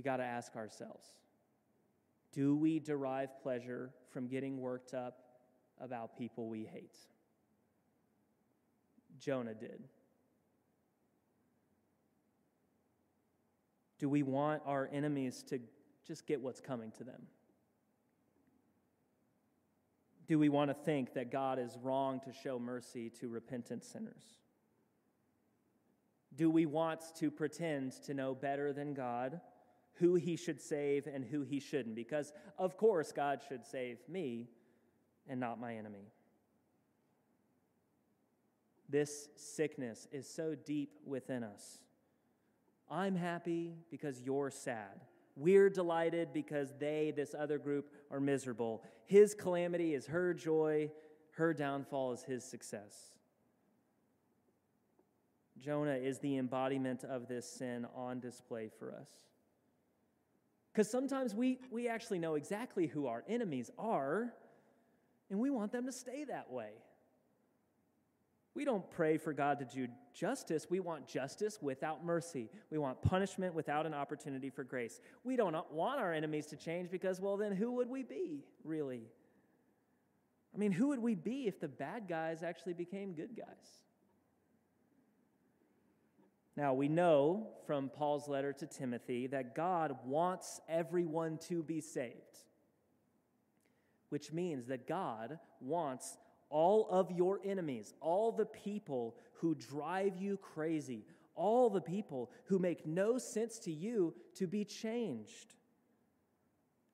We 0.00 0.02
got 0.02 0.16
to 0.16 0.24
ask 0.24 0.56
ourselves 0.56 1.12
do 2.32 2.56
we 2.56 2.78
derive 2.78 3.38
pleasure 3.42 3.90
from 4.08 4.28
getting 4.28 4.58
worked 4.58 4.94
up 4.94 5.18
about 5.78 6.16
people 6.16 6.48
we 6.48 6.64
hate? 6.64 6.96
Jonah 9.18 9.52
did. 9.52 9.82
Do 13.98 14.08
we 14.08 14.22
want 14.22 14.62
our 14.64 14.88
enemies 14.90 15.44
to 15.48 15.60
just 16.06 16.26
get 16.26 16.40
what's 16.40 16.62
coming 16.62 16.92
to 16.92 17.04
them? 17.04 17.26
Do 20.26 20.38
we 20.38 20.48
want 20.48 20.70
to 20.70 20.74
think 20.74 21.12
that 21.12 21.30
God 21.30 21.58
is 21.58 21.76
wrong 21.82 22.20
to 22.20 22.32
show 22.32 22.58
mercy 22.58 23.10
to 23.20 23.28
repentant 23.28 23.84
sinners? 23.84 24.24
Do 26.34 26.48
we 26.48 26.64
want 26.64 27.02
to 27.16 27.30
pretend 27.30 27.92
to 28.04 28.14
know 28.14 28.34
better 28.34 28.72
than 28.72 28.94
God 28.94 29.42
who 30.00 30.14
he 30.14 30.34
should 30.34 30.60
save 30.60 31.06
and 31.06 31.24
who 31.24 31.42
he 31.42 31.60
shouldn't, 31.60 31.94
because 31.94 32.32
of 32.58 32.76
course 32.76 33.12
God 33.12 33.40
should 33.46 33.64
save 33.64 33.98
me 34.08 34.48
and 35.28 35.38
not 35.38 35.60
my 35.60 35.76
enemy. 35.76 36.08
This 38.88 39.28
sickness 39.36 40.08
is 40.10 40.28
so 40.28 40.56
deep 40.66 40.98
within 41.06 41.44
us. 41.44 41.78
I'm 42.90 43.14
happy 43.14 43.74
because 43.90 44.20
you're 44.20 44.50
sad. 44.50 45.00
We're 45.36 45.70
delighted 45.70 46.32
because 46.32 46.72
they, 46.80 47.12
this 47.14 47.34
other 47.38 47.58
group, 47.58 47.92
are 48.10 48.18
miserable. 48.18 48.82
His 49.06 49.32
calamity 49.32 49.94
is 49.94 50.06
her 50.06 50.34
joy, 50.34 50.90
her 51.32 51.54
downfall 51.54 52.12
is 52.12 52.24
his 52.24 52.44
success. 52.44 53.12
Jonah 55.56 55.94
is 55.94 56.18
the 56.18 56.38
embodiment 56.38 57.04
of 57.04 57.28
this 57.28 57.48
sin 57.48 57.86
on 57.94 58.18
display 58.18 58.70
for 58.78 58.92
us. 58.92 59.29
Because 60.72 60.90
sometimes 60.90 61.34
we, 61.34 61.58
we 61.70 61.88
actually 61.88 62.18
know 62.18 62.34
exactly 62.34 62.86
who 62.86 63.06
our 63.06 63.24
enemies 63.28 63.70
are, 63.78 64.32
and 65.28 65.38
we 65.38 65.50
want 65.50 65.72
them 65.72 65.86
to 65.86 65.92
stay 65.92 66.24
that 66.24 66.50
way. 66.50 66.70
We 68.54 68.64
don't 68.64 68.88
pray 68.90 69.16
for 69.16 69.32
God 69.32 69.58
to 69.60 69.64
do 69.64 69.86
justice. 70.12 70.66
We 70.68 70.80
want 70.80 71.06
justice 71.06 71.58
without 71.62 72.04
mercy. 72.04 72.50
We 72.70 72.78
want 72.78 73.00
punishment 73.00 73.54
without 73.54 73.86
an 73.86 73.94
opportunity 73.94 74.50
for 74.50 74.64
grace. 74.64 75.00
We 75.22 75.36
don't 75.36 75.56
want 75.72 76.00
our 76.00 76.12
enemies 76.12 76.46
to 76.46 76.56
change 76.56 76.90
because, 76.90 77.20
well, 77.20 77.36
then 77.36 77.52
who 77.52 77.72
would 77.72 77.88
we 77.88 78.02
be, 78.02 78.44
really? 78.64 79.02
I 80.52 80.58
mean, 80.58 80.72
who 80.72 80.88
would 80.88 80.98
we 80.98 81.14
be 81.14 81.46
if 81.46 81.60
the 81.60 81.68
bad 81.68 82.08
guys 82.08 82.42
actually 82.42 82.74
became 82.74 83.12
good 83.12 83.36
guys? 83.36 83.82
Now, 86.60 86.74
we 86.74 86.88
know 86.88 87.46
from 87.66 87.88
Paul's 87.88 88.28
letter 88.28 88.52
to 88.52 88.66
Timothy 88.66 89.26
that 89.28 89.54
God 89.54 89.96
wants 90.04 90.60
everyone 90.68 91.38
to 91.48 91.62
be 91.62 91.80
saved, 91.80 92.44
which 94.10 94.30
means 94.30 94.66
that 94.66 94.86
God 94.86 95.38
wants 95.62 96.18
all 96.50 96.86
of 96.90 97.10
your 97.12 97.40
enemies, 97.46 97.94
all 98.02 98.30
the 98.30 98.44
people 98.44 99.16
who 99.38 99.54
drive 99.54 100.18
you 100.18 100.36
crazy, 100.36 101.06
all 101.34 101.70
the 101.70 101.80
people 101.80 102.30
who 102.44 102.58
make 102.58 102.84
no 102.84 103.16
sense 103.16 103.58
to 103.60 103.72
you 103.72 104.14
to 104.34 104.46
be 104.46 104.62
changed. 104.62 105.54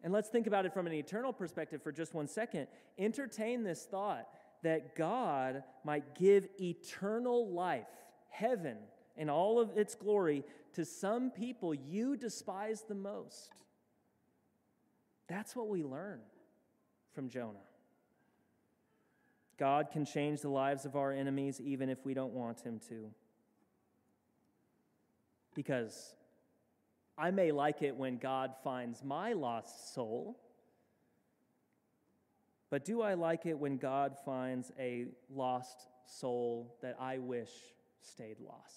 And 0.04 0.12
let's 0.12 0.28
think 0.28 0.46
about 0.46 0.64
it 0.64 0.74
from 0.74 0.86
an 0.86 0.92
eternal 0.92 1.32
perspective 1.32 1.82
for 1.82 1.90
just 1.90 2.14
one 2.14 2.28
second. 2.28 2.68
Entertain 2.98 3.64
this 3.64 3.82
thought 3.82 4.28
that 4.62 4.94
God 4.94 5.64
might 5.82 6.14
give 6.14 6.46
eternal 6.60 7.52
life, 7.52 7.88
heaven, 8.28 8.76
in 9.16 9.30
all 9.30 9.58
of 9.58 9.76
its 9.76 9.94
glory 9.94 10.44
to 10.74 10.84
some 10.84 11.30
people 11.30 11.74
you 11.74 12.16
despise 12.16 12.82
the 12.82 12.94
most. 12.94 13.52
That's 15.28 15.56
what 15.56 15.68
we 15.68 15.82
learn 15.82 16.20
from 17.14 17.28
Jonah. 17.28 17.58
God 19.58 19.90
can 19.90 20.04
change 20.04 20.42
the 20.42 20.50
lives 20.50 20.84
of 20.84 20.96
our 20.96 21.12
enemies 21.12 21.60
even 21.60 21.88
if 21.88 22.04
we 22.04 22.14
don't 22.14 22.32
want 22.32 22.60
him 22.60 22.78
to. 22.88 23.10
Because 25.54 26.14
I 27.16 27.30
may 27.30 27.52
like 27.52 27.82
it 27.82 27.96
when 27.96 28.18
God 28.18 28.52
finds 28.62 29.02
my 29.02 29.32
lost 29.32 29.94
soul, 29.94 30.38
but 32.68 32.84
do 32.84 33.00
I 33.00 33.14
like 33.14 33.46
it 33.46 33.58
when 33.58 33.78
God 33.78 34.16
finds 34.24 34.70
a 34.78 35.06
lost 35.34 35.86
soul 36.06 36.76
that 36.82 36.96
I 37.00 37.18
wish 37.18 37.50
stayed 38.02 38.38
lost? 38.40 38.74